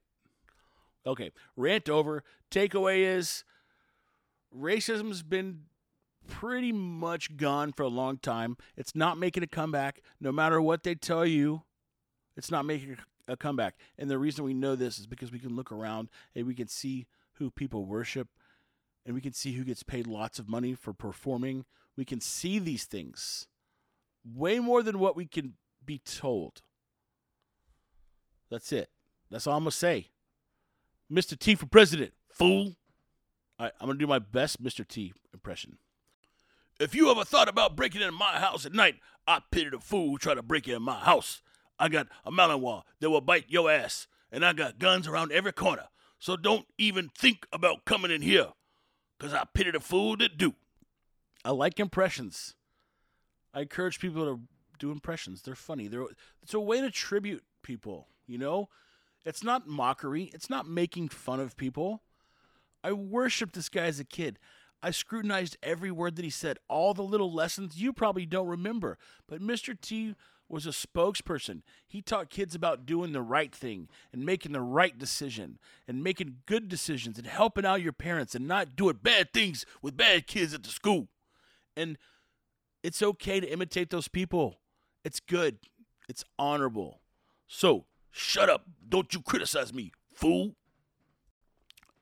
[1.06, 2.22] Okay, rant over.
[2.50, 3.44] Takeaway is
[4.56, 5.62] racism's been
[6.28, 8.56] pretty much gone for a long time.
[8.76, 10.02] It's not making a comeback.
[10.20, 11.62] No matter what they tell you,
[12.36, 12.98] it's not making
[13.28, 13.76] a comeback.
[13.98, 16.68] And the reason we know this is because we can look around and we can
[16.68, 18.28] see who people worship
[19.04, 21.64] and we can see who gets paid lots of money for performing.
[21.96, 23.48] We can see these things
[24.24, 26.62] way more than what we can be told.
[28.50, 28.90] That's it.
[29.30, 30.08] That's all I'm going to say.
[31.12, 31.38] Mr.
[31.38, 32.76] T for president, fool.
[33.58, 34.86] All right, I'm going to do my best Mr.
[34.86, 35.76] T impression.
[36.80, 38.96] If you ever thought about breaking into my house at night,
[39.26, 41.42] I pitied a fool who tried to break into my house.
[41.78, 45.52] I got a Malinois that will bite your ass, and I got guns around every
[45.52, 45.88] corner.
[46.18, 48.48] So don't even think about coming in here,
[49.18, 50.54] because I pitied a fool that do.
[51.44, 52.54] I like impressions.
[53.52, 54.40] I encourage people to
[54.78, 55.42] do impressions.
[55.42, 55.88] They're funny.
[55.88, 56.06] They're
[56.42, 58.68] it's a way to tribute people, you know?
[59.24, 60.30] It's not mockery.
[60.34, 62.02] It's not making fun of people.
[62.82, 64.38] I worshiped this guy as a kid.
[64.82, 68.98] I scrutinized every word that he said, all the little lessons you probably don't remember.
[69.28, 69.80] But Mr.
[69.80, 70.16] T
[70.48, 71.62] was a spokesperson.
[71.86, 76.38] He taught kids about doing the right thing and making the right decision and making
[76.46, 80.52] good decisions and helping out your parents and not doing bad things with bad kids
[80.52, 81.08] at the school.
[81.76, 81.96] And
[82.82, 84.58] it's okay to imitate those people.
[85.04, 85.58] It's good.
[86.08, 87.00] It's honorable.
[87.46, 88.66] So, shut up.
[88.88, 90.54] Don't you criticize me, fool.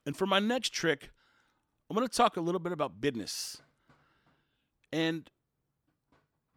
[0.04, 1.10] And for my next trick,
[1.88, 3.62] I'm going to talk a little bit about business.
[4.92, 5.30] And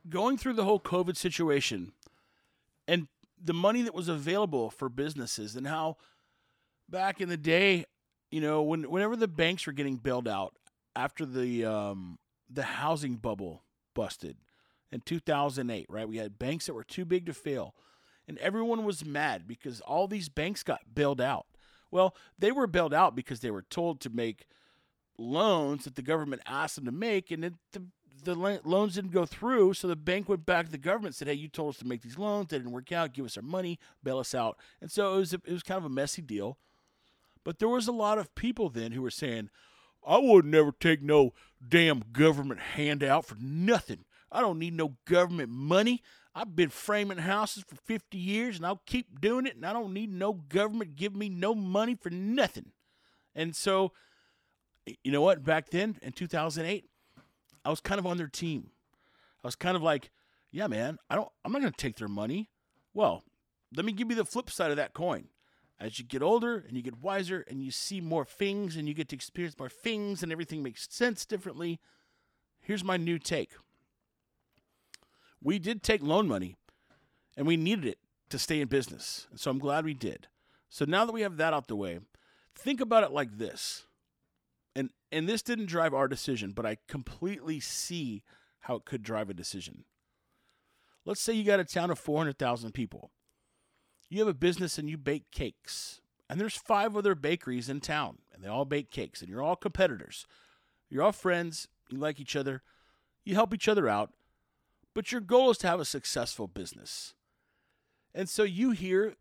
[0.09, 1.93] going through the whole COVID situation
[2.87, 3.07] and
[3.41, 5.97] the money that was available for businesses and how
[6.89, 7.85] back in the day,
[8.31, 10.55] you know, when whenever the banks were getting bailed out
[10.95, 12.17] after the um,
[12.49, 14.37] the housing bubble busted
[14.91, 16.07] in 2008, right?
[16.07, 17.75] We had banks that were too big to fail,
[18.27, 21.45] and everyone was mad because all these banks got bailed out.
[21.91, 24.47] Well, they were bailed out because they were told to make
[25.17, 27.83] loans that the government asked them to make, and it, the
[28.23, 29.73] the loans didn't go through.
[29.73, 32.01] So the bank went back to the government, said, "Hey, you told us to make
[32.01, 32.47] these loans.
[32.49, 33.13] They didn't work out.
[33.13, 35.77] Give us our money, bail us out." And so it was a, it was kind
[35.77, 36.57] of a messy deal.
[37.43, 39.49] But there was a lot of people then who were saying,
[40.05, 41.33] "I would never take no
[41.67, 44.05] damn government handout for nothing.
[44.31, 46.01] I don't need no government money.
[46.35, 49.93] I've been framing houses for 50 years and I'll keep doing it and I don't
[49.93, 52.71] need no government give me no money for nothing."
[53.35, 53.93] And so
[55.03, 55.43] you know what?
[55.43, 56.85] Back then in 2008,
[57.65, 58.71] I was kind of on their team.
[59.43, 60.11] I was kind of like,
[60.51, 62.49] yeah, man, I don't I'm not going to take their money.
[62.93, 63.23] Well,
[63.75, 65.29] let me give you the flip side of that coin.
[65.79, 68.93] As you get older and you get wiser and you see more things and you
[68.93, 71.79] get to experience more things and everything makes sense differently,
[72.61, 73.53] here's my new take.
[75.43, 76.55] We did take loan money
[77.35, 79.27] and we needed it to stay in business.
[79.29, 80.27] And so I'm glad we did.
[80.69, 81.99] So now that we have that out the way,
[82.55, 83.85] think about it like this
[84.75, 88.23] and and this didn't drive our decision, but I completely see
[88.61, 89.85] how it could drive a decision.
[91.05, 93.11] Let's say you got a town of 400,000 people.
[94.09, 95.99] You have a business and you bake cakes.
[96.29, 99.57] And there's five other bakeries in town, and they all bake cakes, and you're all
[99.57, 100.25] competitors.
[100.89, 102.61] You're all friends, you like each other,
[103.25, 104.11] you help each other out,
[104.93, 107.13] but your goal is to have a successful business.
[108.13, 109.15] And so you hear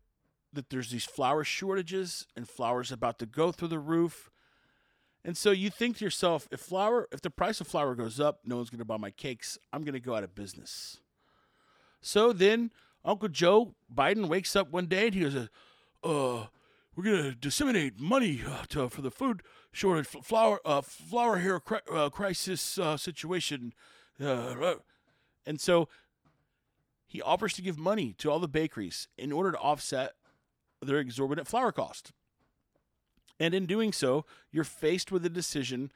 [0.53, 4.29] that there's these flour shortages and flour's about to go through the roof
[5.25, 8.39] And so you think to yourself, if flour, if the price of flour goes up,
[8.43, 9.57] no one's going to buy my cakes.
[9.71, 10.99] I'm going to go out of business.
[12.01, 12.71] So then
[13.05, 15.35] Uncle Joe Biden wakes up one day and he goes,
[16.03, 16.47] uh,
[16.95, 21.59] we're going to disseminate money uh, to, for the food shortage, flour, uh, flour here
[21.59, 23.73] cri- uh, crisis uh, situation.
[25.45, 25.89] And so
[27.05, 30.13] he offers to give money to all the bakeries in order to offset
[30.81, 32.11] their exorbitant flour cost.
[33.39, 35.91] And in doing so, you're faced with a decision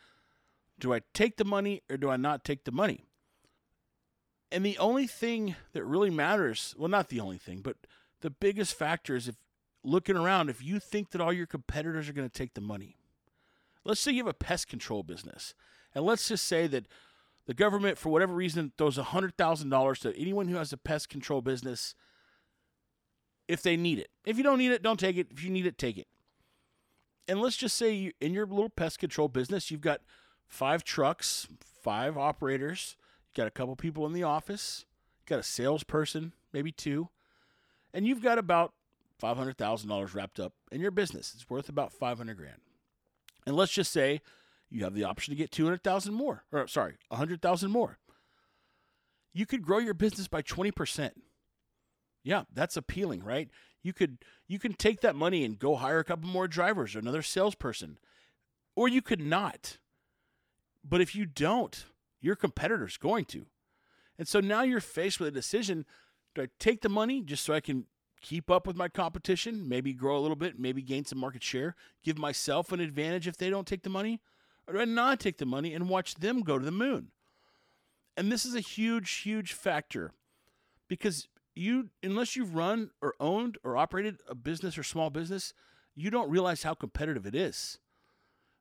[0.79, 3.05] do I take the money or do I not take the money?
[4.51, 7.77] And the only thing that really matters, well, not the only thing, but
[8.21, 9.35] the biggest factor is if
[9.83, 12.95] looking around, if you think that all your competitors are going to take the money.
[13.83, 15.53] Let's say you have a pest control business,
[15.95, 16.87] and let's just say that
[17.47, 21.95] the government, for whatever reason, throws $100,000 to anyone who has a pest control business
[23.47, 24.09] if they need it.
[24.25, 25.27] If you don't need it, don't take it.
[25.31, 26.07] If you need it, take it.
[27.27, 30.01] And let's just say you, in your little pest control business, you've got
[30.45, 31.47] five trucks,
[31.83, 32.95] five operators,
[33.25, 34.85] you've got a couple people in the office,
[35.19, 37.09] you've got a salesperson, maybe two,
[37.93, 38.73] and you've got about
[39.21, 41.33] $500,000 wrapped up in your business.
[41.33, 42.61] It's worth about 500 grand.
[43.45, 44.21] And let's just say
[44.69, 47.99] you have the option to get 200,000 more, or sorry, 100,000 more.
[49.33, 51.11] You could grow your business by 20%.
[52.23, 53.49] Yeah, that's appealing, right?
[53.83, 56.99] You could you can take that money and go hire a couple more drivers or
[56.99, 57.99] another salesperson.
[58.75, 59.77] Or you could not.
[60.83, 61.85] But if you don't,
[62.19, 63.45] your competitor's going to.
[64.17, 65.85] And so now you're faced with a decision,
[66.35, 67.85] do I take the money just so I can
[68.21, 71.75] keep up with my competition, maybe grow a little bit, maybe gain some market share,
[72.03, 74.21] give myself an advantage if they don't take the money?
[74.67, 77.11] I not take the money and watch them go to the moon?
[78.15, 80.11] And this is a huge, huge factor
[80.87, 85.53] because you, unless you've run or owned or operated a business or small business,
[85.95, 87.79] you don't realize how competitive it is.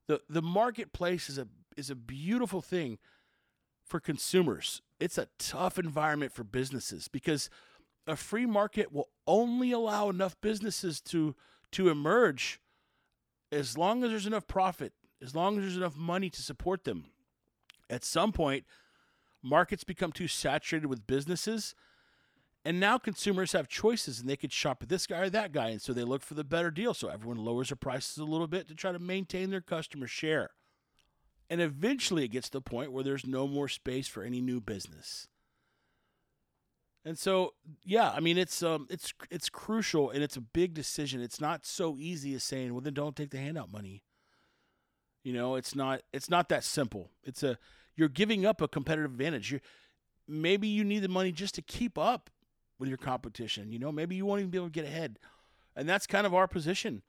[0.07, 2.97] The, the marketplace is a, is a beautiful thing
[3.83, 4.81] for consumers.
[4.99, 7.49] It's a tough environment for businesses because
[8.05, 11.35] a free market will only allow enough businesses to
[11.71, 12.61] to emerge
[13.51, 17.05] as long as there's enough profit, as long as there's enough money to support them.
[17.89, 18.65] At some point,
[19.41, 21.75] markets become too saturated with businesses,
[22.65, 25.69] and now consumers have choices and they could shop at this guy or that guy,
[25.69, 26.93] and so they look for the better deal.
[26.93, 30.49] So everyone lowers their prices a little bit to try to maintain their customer share.
[31.49, 34.59] And eventually it gets to the point where there's no more space for any new
[34.59, 35.29] business.
[37.05, 37.53] And so,
[37.85, 41.21] yeah, I mean, it's um, it's it's crucial and it's a big decision.
[41.21, 44.03] It's not so easy as saying, "Well, then don't take the handout money."
[45.27, 47.11] You know, it's not it's not that simple.
[47.21, 47.57] It's a
[47.97, 49.51] you're giving up a competitive advantage.
[49.51, 49.59] You
[50.25, 52.29] maybe you need the money just to keep up
[52.79, 53.73] with your competition.
[53.73, 55.19] You know, maybe you won't even be able to get ahead,
[55.75, 57.01] and that's kind of our position.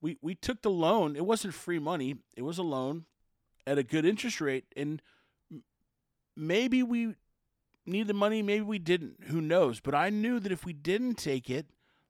[0.00, 1.14] We we took the loan.
[1.14, 2.16] It wasn't free money.
[2.34, 3.04] It was a loan
[3.64, 5.00] at a good interest rate, and
[6.36, 7.14] maybe we
[7.86, 9.18] need the money, maybe we didn't.
[9.28, 9.78] Who knows?
[9.78, 11.66] But I knew that if we didn't take it,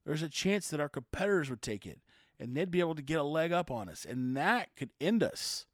[0.06, 2.00] there's a chance that our competitors would take it
[2.42, 4.04] and they'd be able to get a leg up on us.
[4.04, 5.64] And that could end us.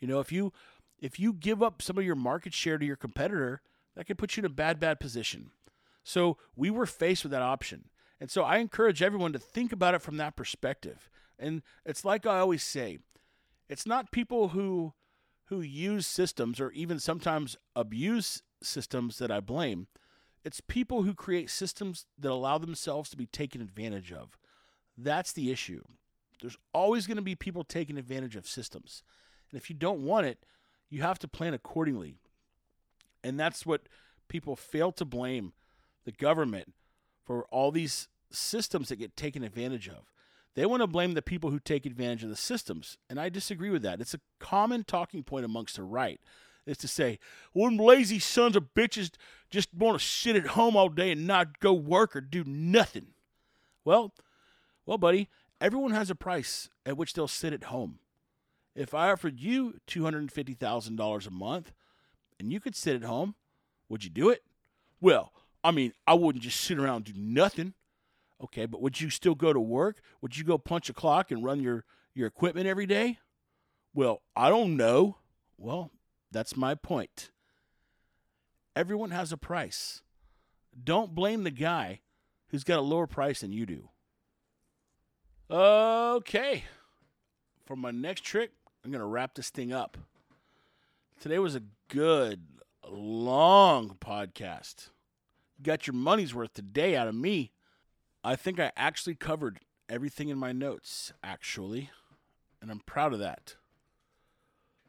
[0.00, 0.52] You know, if you
[0.98, 3.62] if you give up some of your market share to your competitor,
[3.94, 5.50] that could put you in a bad, bad position.
[6.02, 7.84] So we were faced with that option.
[8.20, 11.08] And so I encourage everyone to think about it from that perspective.
[11.38, 12.98] And it's like I always say,
[13.68, 14.94] it's not people who
[15.46, 19.86] who use systems or even sometimes abuse systems that I blame.
[20.44, 24.36] It's people who create systems that allow themselves to be taken advantage of.
[24.96, 25.82] That's the issue.
[26.40, 29.02] There's always going to be people taking advantage of systems.
[29.50, 30.38] And if you don't want it,
[30.90, 32.16] you have to plan accordingly.
[33.24, 33.82] And that's what
[34.28, 35.52] people fail to blame
[36.04, 36.74] the government
[37.24, 40.12] for all these systems that get taken advantage of.
[40.54, 42.98] They want to blame the people who take advantage of the systems.
[43.08, 44.00] And I disagree with that.
[44.00, 46.20] It's a common talking point amongst the right
[46.66, 47.18] is to say,
[47.52, 49.10] when lazy sons of bitches
[49.50, 53.08] just want to sit at home all day and not go work or do nothing.
[53.84, 54.12] Well,
[54.86, 55.28] well, buddy,
[55.60, 57.98] everyone has a price at which they'll sit at home.
[58.74, 61.72] If I offered you $250,000 a month
[62.40, 63.34] and you could sit at home,
[63.88, 64.42] would you do it?
[65.00, 67.74] Well, I mean, I wouldn't just sit around and do nothing.
[68.42, 70.00] Okay, but would you still go to work?
[70.20, 73.18] Would you go punch a clock and run your, your equipment every day?
[73.94, 75.18] Well, I don't know.
[75.58, 75.90] Well,
[76.32, 77.30] that's my point.
[78.74, 80.02] Everyone has a price.
[80.82, 82.00] Don't blame the guy
[82.48, 83.90] who's got a lower price than you do.
[85.52, 86.64] Okay.
[87.66, 89.98] For my next trick, I'm going to wrap this thing up.
[91.20, 92.40] Today was a good,
[92.88, 94.88] long podcast.
[95.58, 97.52] You got your money's worth today out of me.
[98.24, 101.90] I think I actually covered everything in my notes, actually,
[102.62, 103.56] and I'm proud of that.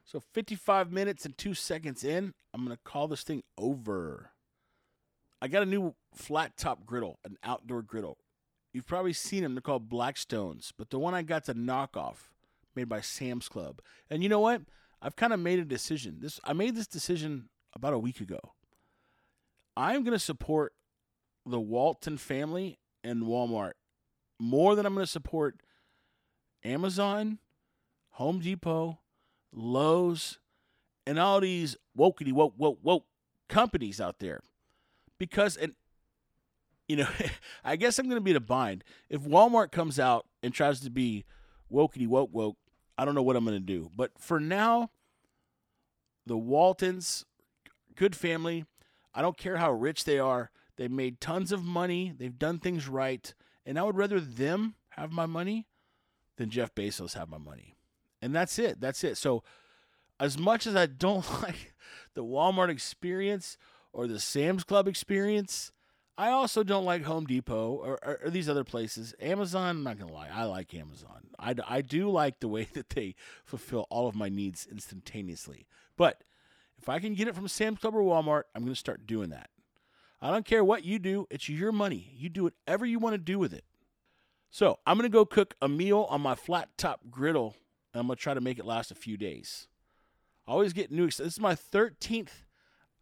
[0.05, 4.31] So 55 minutes and two seconds in, I'm going to call this thing over.
[5.41, 8.17] I got a new flat top griddle, an outdoor griddle.
[8.73, 9.53] You've probably seen them.
[9.53, 12.29] They're called Blackstones, but the one I got's a knockoff
[12.75, 13.81] made by Sam's Club.
[14.09, 14.63] And you know what?
[15.01, 16.17] I've kind of made a decision.
[16.21, 18.39] This I made this decision about a week ago.
[19.77, 20.73] I'm going to support
[21.45, 23.73] the Walton family and Walmart
[24.39, 25.61] more than I'm going to support
[26.63, 27.39] Amazon,
[28.11, 28.99] Home Depot,
[29.51, 30.39] Lowe's,
[31.05, 33.05] and all these wokey woke woke woke
[33.49, 34.41] companies out there.
[35.19, 35.73] Because and
[36.93, 37.07] you know,
[37.63, 38.83] I guess I'm going to be in a bind.
[39.09, 41.25] If Walmart comes out and tries to be
[41.71, 42.57] wokey woke woke,
[42.99, 43.89] I don't know what I'm going to do.
[43.97, 44.91] But for now,
[46.27, 47.25] the Waltons,
[47.95, 48.65] good family.
[49.11, 50.51] I don't care how rich they are.
[50.77, 52.13] They've made tons of money.
[52.15, 53.33] They've done things right.
[53.65, 55.65] And I would rather them have my money
[56.37, 57.75] than Jeff Bezos have my money.
[58.21, 58.79] And that's it.
[58.79, 59.17] That's it.
[59.17, 59.43] So,
[60.19, 61.73] as much as I don't like
[62.13, 63.57] the Walmart experience
[63.91, 65.71] or the Sam's Club experience,
[66.17, 69.15] I also don't like Home Depot or, or, or these other places.
[69.19, 71.29] Amazon, I'm not to lie, I like Amazon.
[71.39, 75.65] I, I do like the way that they fulfill all of my needs instantaneously.
[75.97, 76.23] But
[76.77, 79.49] if I can get it from Sam's Club or Walmart, I'm to start doing that.
[80.21, 82.13] I don't care what you do, it's your money.
[82.15, 83.65] You do whatever you want to do with it.
[84.51, 87.55] So I'm to go cook a meal on my flat top griddle,
[87.93, 89.67] and I'm to try to make it last a few days.
[90.47, 91.07] I always get new.
[91.07, 92.43] This is my 13th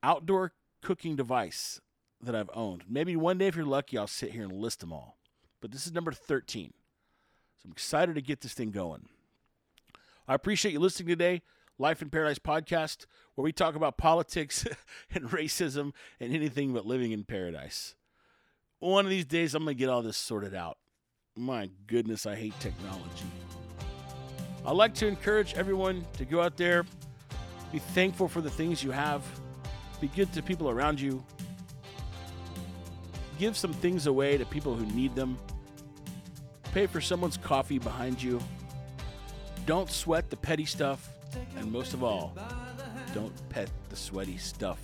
[0.01, 1.81] outdoor cooking device
[2.23, 2.83] that I've owned.
[2.87, 5.17] Maybe one day, if you're lucky, I'll sit here and list them all.
[5.61, 6.73] But this is number 13.
[7.57, 9.07] So I'm excited to get this thing going.
[10.27, 11.41] I appreciate you listening today.
[11.77, 14.67] Life in Paradise podcast, where we talk about politics
[15.13, 17.95] and racism and anything but living in paradise.
[18.79, 20.77] One of these days, I'm going to get all this sorted out.
[21.35, 23.25] My goodness, I hate technology.
[24.65, 26.85] I'd like to encourage everyone to go out there,
[27.71, 29.23] be thankful for the things you have,
[29.99, 31.23] be good to people around you,
[33.41, 35.35] give some things away to people who need them,
[36.75, 38.39] pay for someone's coffee behind you,
[39.65, 41.09] don't sweat the petty stuff,
[41.57, 42.37] and most of all,
[43.15, 44.79] don't pet the sweaty stuff.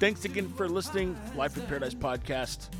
[0.00, 1.16] Thanks again for listening.
[1.36, 2.70] Life in Paradise podcast.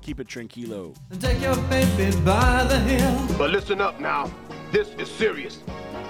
[0.00, 0.96] Keep it tranquilo.
[1.10, 3.36] and take your baby by the heel.
[3.36, 4.30] But listen up now.
[4.70, 5.56] This is serious.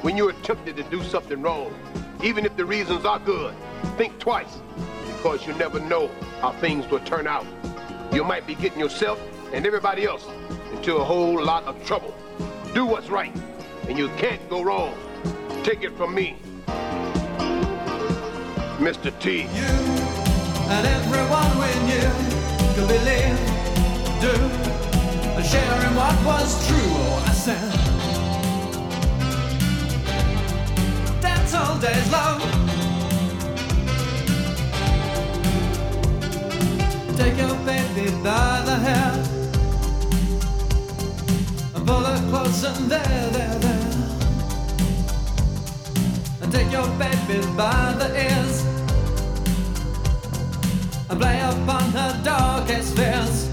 [0.02, 1.74] When you're tempted to do something wrong,
[2.22, 3.54] even if the reasons are good,
[3.96, 4.58] think twice.
[5.06, 6.10] Because you never know
[6.42, 7.46] how things will turn out.
[8.12, 9.20] You might be getting yourself
[9.52, 10.26] and everybody else
[10.72, 12.14] into a whole lot of trouble.
[12.74, 13.34] Do what's right,
[13.88, 14.94] and you can't go wrong.
[15.62, 16.36] Take it from me,
[18.78, 19.12] Mr.
[19.20, 19.42] T.
[19.42, 19.48] You
[20.70, 22.10] and everyone we knew
[22.74, 23.38] could believe,
[24.20, 24.34] do,
[25.36, 26.76] and what was true.
[26.78, 27.88] Oh, I said,
[32.14, 32.57] all.
[37.18, 39.12] Take your baby by the hair
[41.74, 43.92] and pull her close and there, there, there.
[46.40, 48.64] And take your baby by the ears
[51.10, 53.48] and play upon her darkest fears.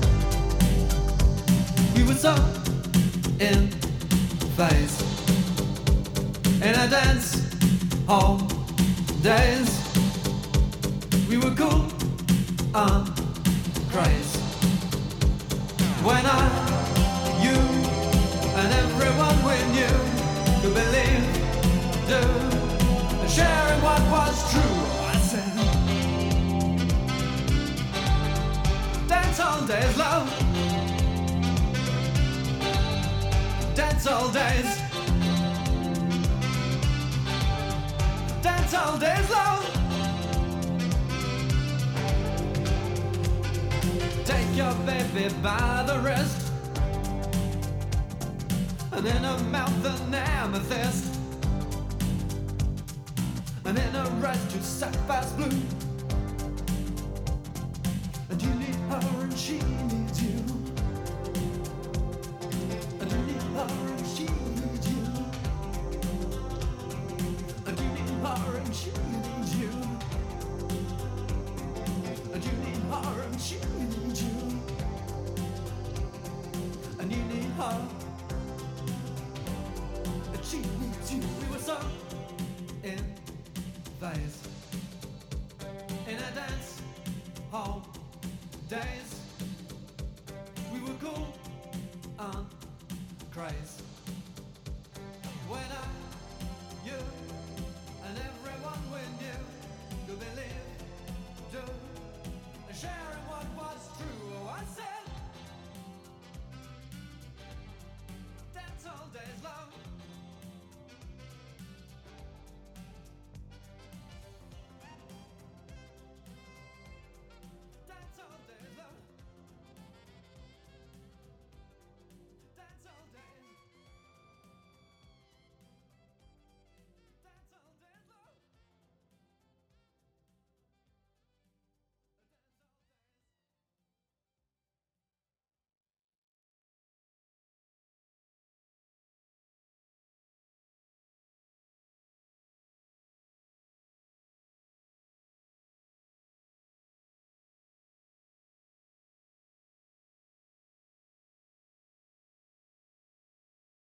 [1.96, 2.36] We were so
[3.40, 3.72] in
[4.56, 5.02] phase
[6.62, 7.42] in a dance
[8.06, 8.38] hall
[9.24, 9.72] days.
[11.28, 11.88] We were cool
[12.76, 13.15] and
[13.96, 14.40] crazy.
[16.04, 16.44] When I,
[17.46, 17.58] you,
[18.60, 19.98] and everyone we knew
[20.60, 21.26] could believe,
[22.12, 22.22] do,
[23.36, 24.78] share what was true.
[25.12, 25.54] I said.
[29.08, 30.28] Dance all days, love.
[33.76, 34.70] Dance all days.
[38.42, 39.45] Dance all days, love.
[44.66, 46.52] Your baby by the wrist.
[48.92, 51.20] And in her mouth an amethyst.
[53.66, 55.62] And in her eyes two sapphires blue.
[58.30, 59.95] And you need her and she needs